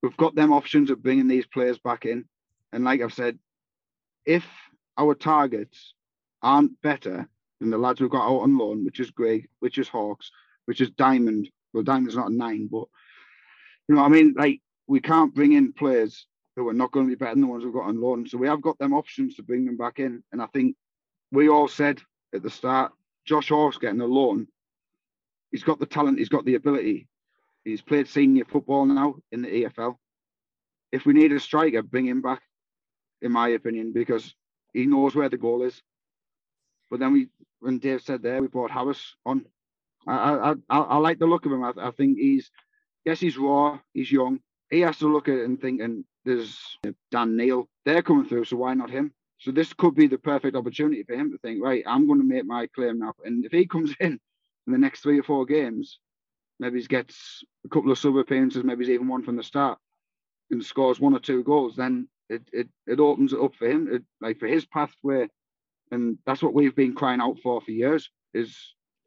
We've 0.00 0.16
got 0.16 0.36
them 0.36 0.52
options 0.52 0.90
of 0.90 1.02
bringing 1.02 1.26
these 1.26 1.46
players 1.46 1.78
back 1.78 2.06
in, 2.06 2.28
and 2.72 2.84
like 2.84 3.00
I've 3.00 3.12
said, 3.12 3.36
if 4.24 4.46
our 4.96 5.16
targets 5.16 5.94
aren't 6.40 6.80
better 6.82 7.28
than 7.60 7.70
the 7.70 7.78
lads 7.78 8.00
we've 8.00 8.10
got 8.10 8.28
out 8.28 8.42
on 8.42 8.58
loan, 8.58 8.84
which 8.84 9.00
is 9.00 9.10
Grigg, 9.10 9.48
which 9.60 9.78
is 9.78 9.88
Hawkes, 9.88 10.30
which 10.66 10.80
is 10.80 10.90
Diamond. 10.90 11.48
Well, 11.72 11.82
Diamond's 11.82 12.16
not 12.16 12.30
a 12.30 12.34
nine, 12.34 12.68
but 12.70 12.84
you 13.88 13.94
know, 13.94 14.04
I 14.04 14.08
mean, 14.08 14.34
like 14.36 14.60
we 14.86 15.00
can't 15.00 15.34
bring 15.34 15.52
in 15.52 15.72
players 15.72 16.26
who 16.56 16.68
are 16.68 16.74
not 16.74 16.90
going 16.90 17.06
to 17.06 17.10
be 17.10 17.16
better 17.16 17.32
than 17.32 17.42
the 17.42 17.46
ones 17.46 17.64
we've 17.64 17.72
got 17.72 17.84
on 17.84 18.00
loan. 18.00 18.26
So 18.26 18.36
we 18.36 18.48
have 18.48 18.60
got 18.60 18.78
them 18.78 18.92
options 18.92 19.36
to 19.36 19.42
bring 19.42 19.64
them 19.64 19.76
back 19.76 20.00
in. 20.00 20.24
And 20.32 20.42
I 20.42 20.46
think 20.46 20.74
we 21.30 21.48
all 21.48 21.68
said 21.68 22.00
at 22.34 22.42
the 22.42 22.50
start, 22.50 22.92
Josh 23.24 23.50
Hawkes 23.50 23.78
getting 23.78 24.00
a 24.00 24.06
loan. 24.06 24.48
He's 25.52 25.62
got 25.62 25.78
the 25.78 25.86
talent, 25.86 26.18
he's 26.18 26.28
got 26.28 26.44
the 26.44 26.56
ability. 26.56 27.06
He's 27.64 27.82
played 27.82 28.08
senior 28.08 28.44
football 28.44 28.86
now 28.86 29.16
in 29.30 29.42
the 29.42 29.64
EFL. 29.64 29.96
If 30.90 31.06
we 31.06 31.12
need 31.12 31.32
a 31.32 31.40
striker, 31.40 31.82
bring 31.82 32.06
him 32.06 32.22
back, 32.22 32.42
in 33.22 33.30
my 33.30 33.48
opinion, 33.48 33.92
because 33.92 34.34
he 34.72 34.86
knows 34.86 35.14
where 35.14 35.28
the 35.28 35.36
goal 35.36 35.62
is. 35.62 35.80
But 36.90 37.00
then 37.00 37.12
we, 37.12 37.28
when 37.60 37.78
Dave 37.78 38.02
said 38.02 38.22
there, 38.22 38.40
we 38.40 38.48
brought 38.48 38.70
Harris 38.70 39.14
on. 39.26 39.44
I 40.06 40.14
I, 40.14 40.54
I, 40.70 40.78
I 40.78 40.96
like 40.98 41.18
the 41.18 41.26
look 41.26 41.46
of 41.46 41.52
him. 41.52 41.64
I, 41.64 41.72
I 41.80 41.90
think 41.92 42.18
he's, 42.18 42.50
yes, 43.04 43.20
he's 43.20 43.38
raw, 43.38 43.78
he's 43.94 44.10
young. 44.10 44.40
He 44.70 44.80
has 44.80 44.98
to 44.98 45.12
look 45.12 45.28
at 45.28 45.38
it 45.38 45.44
and 45.44 45.60
think, 45.60 45.80
and 45.80 46.04
there's 46.24 46.78
Dan 47.10 47.36
Neil, 47.36 47.68
they're 47.84 48.02
coming 48.02 48.26
through, 48.26 48.44
so 48.44 48.56
why 48.56 48.74
not 48.74 48.90
him? 48.90 49.12
So 49.38 49.50
this 49.50 49.72
could 49.72 49.94
be 49.94 50.08
the 50.08 50.18
perfect 50.18 50.56
opportunity 50.56 51.04
for 51.04 51.14
him 51.14 51.30
to 51.30 51.38
think, 51.38 51.62
right, 51.62 51.84
I'm 51.86 52.06
going 52.06 52.20
to 52.20 52.26
make 52.26 52.44
my 52.44 52.66
claim 52.74 52.98
now. 52.98 53.14
And 53.24 53.44
if 53.44 53.52
he 53.52 53.66
comes 53.66 53.94
in 54.00 54.18
in 54.66 54.72
the 54.72 54.78
next 54.78 55.00
three 55.00 55.18
or 55.18 55.22
four 55.22 55.46
games, 55.46 56.00
maybe 56.58 56.80
he 56.80 56.86
gets 56.86 57.44
a 57.64 57.68
couple 57.68 57.92
of 57.92 57.98
sub 57.98 58.16
appearances, 58.16 58.64
maybe 58.64 58.84
he's 58.84 58.94
even 58.94 59.08
one 59.08 59.22
from 59.22 59.36
the 59.36 59.42
start, 59.42 59.78
and 60.50 60.64
scores 60.64 61.00
one 61.00 61.14
or 61.14 61.20
two 61.20 61.44
goals, 61.44 61.76
then 61.76 62.08
it 62.28 62.42
it, 62.52 62.68
it 62.86 63.00
opens 63.00 63.32
it 63.32 63.40
up 63.40 63.54
for 63.54 63.68
him, 63.68 63.88
it, 63.90 64.02
like 64.20 64.38
for 64.38 64.48
his 64.48 64.66
pathway. 64.66 65.28
And 65.90 66.18
that's 66.26 66.42
what 66.42 66.54
we've 66.54 66.74
been 66.74 66.94
crying 66.94 67.20
out 67.20 67.38
for 67.42 67.60
for 67.60 67.70
years, 67.70 68.10
is 68.34 68.56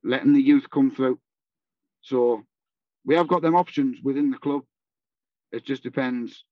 letting 0.03 0.33
the 0.33 0.41
youth 0.41 0.69
come 0.69 0.91
through. 0.91 1.19
So 2.01 2.43
we 3.05 3.15
have 3.15 3.27
got 3.27 3.41
them 3.41 3.55
options 3.55 3.99
within 4.03 4.31
the 4.31 4.37
club. 4.37 4.63
It 5.51 5.65
just 5.65 5.83
depends. 5.83 6.43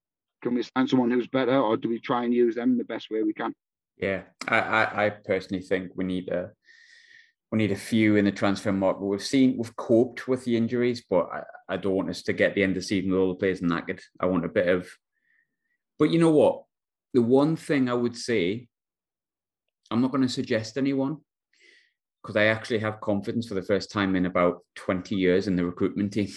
Can 0.42 0.56
we 0.56 0.64
sign 0.64 0.88
someone 0.88 1.12
who's 1.12 1.28
better, 1.28 1.60
or 1.60 1.76
do 1.76 1.90
we 1.90 2.00
try 2.00 2.24
and 2.24 2.34
use 2.34 2.56
them 2.56 2.78
the 2.78 2.84
best 2.84 3.10
way 3.12 3.24
we 3.24 3.34
can? 3.34 3.54
Yeah, 3.98 4.22
I, 4.48 4.60
I, 4.60 5.06
I 5.06 5.10
personally 5.10 5.62
think 5.62 5.92
we 5.96 6.06
need 6.06 6.30
a 6.30 6.52
we 7.52 7.58
need 7.58 7.72
a 7.72 7.76
few 7.76 8.16
in 8.16 8.26
the 8.26 8.32
transfer 8.32 8.72
market. 8.72 9.04
We've 9.04 9.22
seen 9.22 9.58
we've 9.58 9.76
coped 9.76 10.28
with 10.28 10.46
the 10.46 10.56
injuries, 10.56 11.04
but 11.10 11.28
I, 11.34 11.74
I 11.74 11.78
don't 11.78 11.96
want 11.96 12.10
us 12.10 12.22
to 12.24 12.34
get 12.34 12.56
the 12.56 12.64
end 12.64 12.78
of 12.78 12.84
the 12.84 12.88
season 12.88 13.12
with 13.12 13.20
all 13.20 13.30
the 13.30 13.36
players 13.36 13.60
knackered. 13.60 14.02
I 14.20 14.28
want 14.28 14.46
a 14.46 14.50
bit 14.50 14.70
of, 14.70 14.88
but 15.98 16.12
you 16.12 16.20
know 16.20 16.32
what? 16.32 16.64
The 17.14 17.22
one 17.22 17.58
thing 17.58 17.90
I 17.90 17.96
would 17.96 18.16
say, 18.16 18.69
I'm 19.92 20.02
not 20.02 20.12
going 20.12 20.24
to 20.24 20.30
suggest 20.30 20.78
anyone 20.78 21.18
because 22.22 22.36
I 22.36 22.46
actually 22.46 22.80
have 22.80 23.02
confidence 23.02 23.48
for 23.48 23.54
the 23.54 23.62
first 23.62 23.92
time 23.92 24.16
in 24.16 24.26
about 24.26 24.60
20 24.76 25.16
years 25.16 25.48
in 25.48 25.56
the 25.56 25.66
recruitment 25.66 26.14
team. 26.14 26.30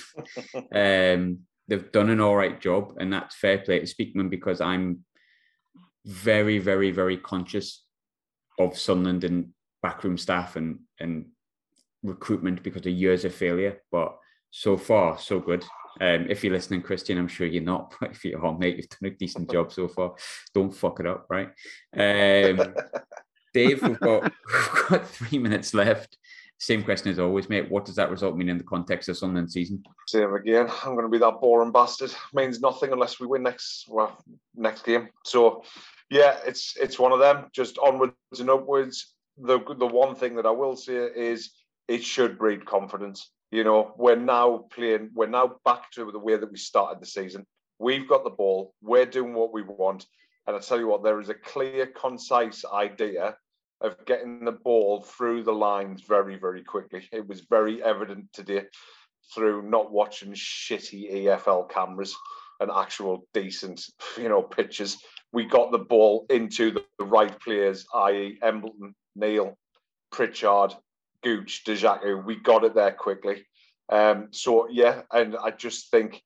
um, 0.74 1.40
they've 1.68 1.92
done 1.92 2.10
an 2.10 2.20
all 2.20 2.36
right 2.36 2.60
job, 2.60 2.94
and 2.98 3.12
that's 3.12 3.36
fair 3.36 3.58
play 3.58 3.80
to 3.80 3.86
Speakman 3.86 4.30
because 4.30 4.60
I'm 4.60 5.04
very, 6.04 6.58
very, 6.58 6.90
very 6.90 7.16
conscious 7.16 7.84
of 8.58 8.78
Sunderland 8.78 9.24
and 9.24 9.50
backroom 9.82 10.16
staff 10.16 10.56
and 10.56 10.80
and 11.00 11.26
recruitment 12.02 12.62
because 12.62 12.86
of 12.86 12.92
years 12.92 13.24
of 13.24 13.34
failure. 13.34 13.80
But 13.90 14.16
so 14.50 14.76
far, 14.76 15.18
so 15.18 15.40
good. 15.40 15.64
Um, 16.00 16.26
if 16.28 16.42
you're 16.42 16.52
listening, 16.52 16.82
Christian, 16.82 17.18
I'm 17.18 17.28
sure 17.28 17.46
you're 17.46 17.62
not. 17.62 17.94
But 18.00 18.12
if 18.12 18.24
you're 18.24 18.44
on, 18.44 18.58
mate, 18.58 18.76
you've 18.76 18.88
done 18.88 19.12
a 19.12 19.16
decent 19.16 19.50
job 19.50 19.72
so 19.72 19.88
far. 19.88 20.14
Don't 20.54 20.74
fuck 20.74 21.00
it 21.00 21.06
up, 21.06 21.26
right? 21.28 21.48
Um, 21.96 22.74
Dave, 23.52 23.82
we've 23.82 24.00
got 24.00 24.22
we've 24.52 24.88
got 24.88 25.08
three 25.08 25.38
minutes 25.38 25.74
left. 25.74 26.18
Same 26.58 26.84
question 26.84 27.10
as 27.10 27.18
always, 27.18 27.48
mate. 27.48 27.68
What 27.70 27.84
does 27.84 27.96
that 27.96 28.10
result 28.10 28.36
mean 28.36 28.48
in 28.48 28.56
the 28.56 28.62
context 28.62 29.08
of 29.08 29.18
Sunderland 29.18 29.50
season? 29.50 29.82
Same 30.06 30.32
again. 30.32 30.68
I'm 30.84 30.94
going 30.94 31.04
to 31.04 31.10
be 31.10 31.18
that 31.18 31.40
boring 31.40 31.72
bastard. 31.72 32.14
Means 32.32 32.60
nothing 32.60 32.92
unless 32.92 33.18
we 33.18 33.26
win 33.26 33.42
next 33.42 33.86
well 33.88 34.16
next 34.54 34.84
game. 34.84 35.08
So 35.24 35.64
yeah, 36.08 36.36
it's 36.46 36.76
it's 36.80 36.98
one 36.98 37.10
of 37.12 37.18
them. 37.18 37.46
Just 37.52 37.78
onwards 37.78 38.14
and 38.38 38.48
upwards. 38.48 39.14
The 39.38 39.58
the 39.76 39.86
one 39.86 40.14
thing 40.14 40.36
that 40.36 40.46
I 40.46 40.50
will 40.50 40.76
say 40.76 40.94
is 40.94 41.50
it 41.88 42.04
should 42.04 42.38
breed 42.38 42.64
confidence. 42.64 43.30
You 43.50 43.64
know, 43.64 43.92
we're 43.98 44.16
now 44.16 44.66
playing. 44.72 45.10
We're 45.14 45.26
now 45.26 45.56
back 45.64 45.90
to 45.92 46.12
the 46.12 46.18
way 46.18 46.36
that 46.36 46.50
we 46.50 46.58
started 46.58 47.02
the 47.02 47.06
season. 47.06 47.44
We've 47.78 48.08
got 48.08 48.22
the 48.22 48.30
ball. 48.30 48.72
We're 48.80 49.06
doing 49.06 49.34
what 49.34 49.52
we 49.52 49.62
want. 49.62 50.06
And 50.46 50.56
I 50.56 50.58
tell 50.58 50.78
you 50.78 50.88
what, 50.88 51.02
there 51.02 51.20
is 51.20 51.28
a 51.28 51.34
clear, 51.34 51.86
concise 51.86 52.64
idea 52.64 53.36
of 53.80 54.04
getting 54.06 54.44
the 54.44 54.52
ball 54.52 55.02
through 55.02 55.42
the 55.42 55.52
lines 55.52 56.02
very, 56.02 56.36
very 56.36 56.62
quickly. 56.62 57.08
It 57.12 57.26
was 57.26 57.46
very 57.48 57.82
evident 57.82 58.32
today 58.32 58.64
through 59.34 59.68
not 59.68 59.92
watching 59.92 60.32
shitty 60.32 61.12
EFL 61.12 61.68
cameras 61.70 62.14
and 62.60 62.70
actual 62.70 63.26
decent, 63.34 63.84
you 64.16 64.28
know, 64.28 64.42
pitches. 64.42 64.98
We 65.32 65.44
got 65.44 65.72
the 65.72 65.78
ball 65.78 66.26
into 66.30 66.70
the, 66.70 66.84
right 67.04 67.38
players, 67.40 67.84
i.e., 67.94 68.38
Embleton, 68.42 68.94
Neil, 69.16 69.58
Pritchard, 70.12 70.72
Gooch, 71.24 71.64
Dajaku. 71.66 72.24
We 72.24 72.36
got 72.36 72.64
it 72.64 72.74
there 72.74 72.92
quickly. 72.92 73.44
Um, 73.88 74.28
so 74.30 74.68
yeah, 74.70 75.02
and 75.12 75.36
I 75.36 75.50
just 75.50 75.90
think 75.90 76.22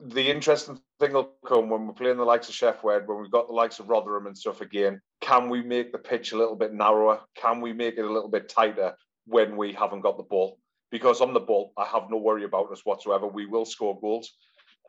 the 0.00 0.28
interesting 0.28 0.78
thing 0.98 1.12
will 1.12 1.32
come 1.46 1.70
when 1.70 1.86
we're 1.86 1.92
playing 1.92 2.16
the 2.16 2.24
likes 2.24 2.48
of 2.48 2.54
Sheff 2.54 2.76
Sheffield, 2.76 3.06
when 3.06 3.20
we've 3.20 3.30
got 3.30 3.46
the 3.46 3.54
likes 3.54 3.78
of 3.78 3.88
Rotherham 3.88 4.26
and 4.26 4.36
stuff 4.36 4.60
again. 4.60 5.00
Can 5.20 5.48
we 5.48 5.62
make 5.62 5.92
the 5.92 5.98
pitch 5.98 6.32
a 6.32 6.36
little 6.36 6.56
bit 6.56 6.74
narrower? 6.74 7.20
Can 7.36 7.60
we 7.60 7.72
make 7.72 7.96
it 7.96 8.04
a 8.04 8.12
little 8.12 8.28
bit 8.28 8.48
tighter 8.48 8.94
when 9.26 9.56
we 9.56 9.72
haven't 9.72 10.00
got 10.00 10.16
the 10.16 10.24
ball? 10.24 10.58
Because 10.90 11.20
on 11.20 11.32
the 11.32 11.40
ball, 11.40 11.72
I 11.76 11.86
have 11.86 12.10
no 12.10 12.18
worry 12.18 12.44
about 12.44 12.70
us 12.70 12.84
whatsoever. 12.84 13.26
We 13.26 13.46
will 13.46 13.64
score 13.64 13.98
goals. 14.00 14.32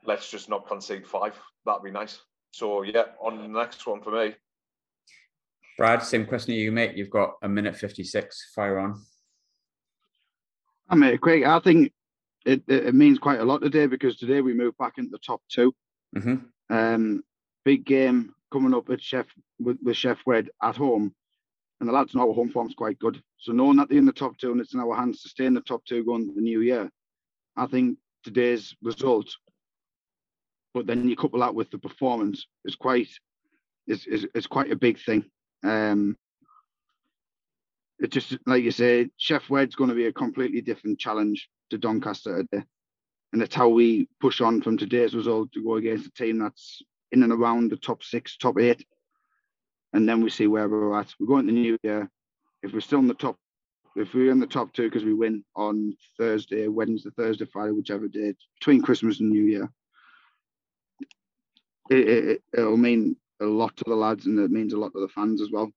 Let's 0.06 0.30
just 0.30 0.50
not 0.50 0.68
concede 0.68 1.08
five. 1.08 1.34
That'd 1.66 1.84
be 1.84 1.92
nice. 1.92 2.20
So 2.52 2.84
yeah, 2.84 3.06
on 3.22 3.38
the 3.38 3.48
next 3.48 3.86
one 3.86 4.02
for 4.02 4.12
me. 4.12 4.36
Brad, 5.78 6.04
same 6.04 6.26
question 6.26 6.54
to 6.54 6.60
you, 6.60 6.72
mate. 6.72 6.96
You've 6.96 7.10
got 7.10 7.34
a 7.42 7.50
minute 7.50 7.76
56. 7.76 8.52
Fire 8.56 8.80
on. 8.80 9.02
I 10.90 10.96
mean, 10.96 11.18
Craig, 11.18 11.44
I 11.44 11.60
think 11.60 11.92
it, 12.46 12.64
it, 12.68 12.96
means 12.96 13.18
quite 13.20 13.40
a 13.40 13.46
lot 13.46 13.62
today 13.62 13.88
because 13.88 14.18
today 14.18 14.42
we 14.42 14.54
move 14.54 14.78
back 14.78 14.94
into 14.98 15.12
the 15.12 15.20
top 15.20 15.42
2 15.50 15.74
mm-hmm. 16.16 16.36
Um, 16.76 17.24
big 17.64 17.86
game 17.86 18.34
coming 18.52 18.74
up 18.74 18.90
at 18.90 19.00
Sheff 19.00 19.26
Wed, 19.60 19.78
with 19.84 19.96
Sheff-Wed 19.96 20.50
at 20.64 20.78
home, 20.78 21.14
and 21.80 21.90
the 21.90 21.94
lads 21.94 22.16
know 22.16 22.28
our 22.28 22.34
home 22.34 22.50
form's 22.50 22.74
quite 22.74 22.98
good. 23.00 23.22
So 23.38 23.52
knowing 23.52 23.78
that 23.78 23.90
they're 23.90 23.98
in 23.98 24.06
the 24.06 24.14
top 24.14 24.38
two 24.38 24.52
and 24.52 24.62
it's 24.62 24.74
in 24.74 24.80
our 24.80 24.96
hands 24.96 25.22
to 25.22 25.30
stay 25.30 25.46
in 25.46 25.54
the 25.54 25.62
top 25.62 25.84
two 25.86 26.04
going 26.04 26.22
into 26.22 26.36
the 26.36 26.42
new 26.42 26.62
year, 26.62 26.90
I 27.56 27.68
think 27.68 27.98
today's 28.24 28.76
result, 28.82 29.30
but 30.74 30.88
then 30.88 31.08
you 31.08 31.16
couple 31.16 31.40
that 31.42 31.54
with 31.54 31.70
the 31.70 31.78
performance, 31.78 32.48
is 32.64 32.76
quite 32.76 33.10
is 33.88 34.08
is, 34.08 34.26
is 34.34 34.48
quite 34.48 34.72
a 34.72 34.76
big 34.76 35.00
thing. 35.00 35.26
Um, 35.64 36.18
it 38.00 38.12
just 38.12 38.38
like 38.46 38.64
you 38.64 38.72
say, 38.72 39.10
Sheff 39.20 39.50
Wed's 39.50 39.76
going 39.76 39.90
to 39.90 39.96
be 39.96 40.08
a 40.08 40.14
completely 40.14 40.62
different 40.62 41.00
challenge 41.00 41.50
to 41.70 41.78
Doncaster 41.78 42.44
today. 42.44 42.64
And 43.34 43.42
that's 43.42 43.56
how 43.56 43.68
we 43.68 44.08
push 44.22 44.42
on 44.42 44.62
from 44.62 44.78
today's 44.78 45.16
result 45.16 45.52
to 45.54 45.64
go 45.64 45.76
against 45.76 46.08
a 46.08 46.12
team 46.12 46.40
that's 46.40 46.82
in 47.12 47.24
and 47.24 47.34
around 47.34 47.70
the 47.70 47.78
top 47.78 48.04
six, 48.04 48.38
top 48.38 48.58
eight. 48.60 48.86
And 49.94 50.08
then 50.08 50.22
we 50.22 50.30
see 50.30 50.48
where 50.48 50.68
we're 50.68 50.98
at. 51.00 51.14
We're 51.20 51.28
going 51.28 51.48
to 51.48 51.54
the 51.54 51.60
new 51.60 51.78
year. 51.84 52.10
If 52.64 52.74
we're 52.74 52.82
still 52.82 53.00
in 53.00 53.08
the 53.08 53.14
top, 53.14 53.38
if 53.96 54.14
we're 54.14 54.32
in 54.32 54.40
the 54.40 54.48
top 54.48 54.74
two 54.74 54.84
because 54.84 55.04
we 55.04 55.14
win 55.14 55.44
on 55.56 55.96
Thursday, 56.18 56.68
Wednesday, 56.68 57.10
Thursday, 57.16 57.46
Friday, 57.46 57.72
whichever 57.72 58.08
day, 58.08 58.34
between 58.60 58.82
Christmas 58.82 59.20
and 59.20 59.30
New 59.30 59.44
Year, 59.44 59.70
it, 61.90 62.08
it, 62.08 62.44
it'll 62.58 62.78
mean 62.78 63.16
a 63.42 63.46
lot 63.46 63.76
to 63.78 63.84
the 63.88 63.96
lads 63.96 64.26
and 64.26 64.40
it 64.40 64.52
means 64.52 64.74
a 64.74 64.78
lot 64.78 64.94
to 64.94 65.02
the 65.02 65.10
fans 65.10 65.42
as 65.42 65.52
well. 65.52 65.72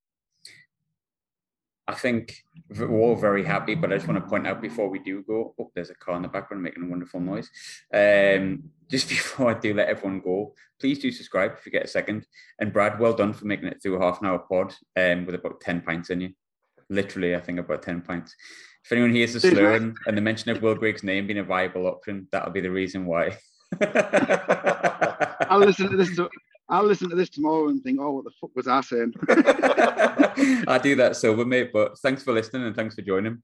I 1.89 1.95
think 1.95 2.45
we're 2.69 2.91
all 2.91 3.17
very 3.17 3.43
happy, 3.43 3.75
but 3.75 3.91
I 3.91 3.97
just 3.97 4.07
want 4.07 4.23
to 4.23 4.29
point 4.29 4.47
out 4.47 4.61
before 4.61 4.91
we 4.91 4.99
do 4.99 5.23
go, 5.23 5.55
oh, 5.59 5.71
there's 5.75 5.89
a 5.89 5.95
car 5.95 6.17
in 6.17 6.23
the 6.23 6.29
background 6.29 6.63
making 6.63 6.83
a 6.83 6.87
wonderful 6.87 7.19
noise. 7.19 7.51
Um, 7.93 8.65
just 8.91 9.09
before 9.09 9.51
I 9.51 9.59
do 9.59 9.73
let 9.73 9.89
everyone 9.89 10.21
go, 10.21 10.55
please 10.79 10.99
do 10.99 11.11
subscribe 11.11 11.55
if 11.59 11.65
you 11.65 11.73
get 11.73 11.87
a 11.87 11.89
second. 11.89 12.27
And 12.59 12.75
Brad, 12.75 13.01
well 13.01 13.15
done 13.15 13.33
for 13.33 13.47
making 13.47 13.69
it 13.69 13.83
through 13.83 13.97
a 13.97 14.05
half 14.05 14.21
an 14.21 14.27
hour 14.27 14.39
pod 14.39 14.75
um, 14.97 15.25
with 15.25 15.35
about 15.35 15.63
10 15.63 15.81
pints 15.81 16.11
in 16.11 16.21
you. 16.21 16.31
Literally, 16.91 17.35
I 17.35 17.41
think 17.41 17.59
about 17.59 17.83
10 17.83 18.03
pints. 18.03 18.37
If 18.85 18.93
anyone 18.93 19.15
hears 19.15 19.33
the 19.33 19.41
slurring 19.41 19.97
and 20.07 20.17
the 20.17 20.21
mention 20.23 20.51
of 20.51 20.61
Will 20.61 20.75
Grigg's 20.75 21.03
name 21.03 21.27
being 21.27 21.39
a 21.39 21.43
viable 21.43 21.87
option, 21.87 22.29
that'll 22.33 22.53
be 22.53 22.61
the 22.61 22.71
reason 22.71 23.07
why. 23.07 23.39
I'll 23.81 25.59
listen 25.59 25.91
to 25.91 25.97
this. 25.97 26.19
To, 26.69 26.75
I'll 26.75 26.85
listen 26.85 27.09
to 27.11 27.17
this 27.17 27.31
tomorrow 27.31 27.69
and 27.69 27.83
think, 27.83 28.01
oh, 28.01 28.13
what 28.13 28.25
the 28.25 28.31
fuck 28.41 28.55
was 28.55 28.69
I 28.69 28.81
saying? 28.81 29.15
I 30.69 30.79
do 30.83 30.97
that 30.97 31.17
sober, 31.17 31.45
mate. 31.45 31.71
But 31.73 31.99
thanks 31.99 32.23
for 32.23 32.33
listening 32.33 32.65
and 32.65 32.77
thanks 32.77 32.95
for 32.95 33.03
joining. 33.03 33.43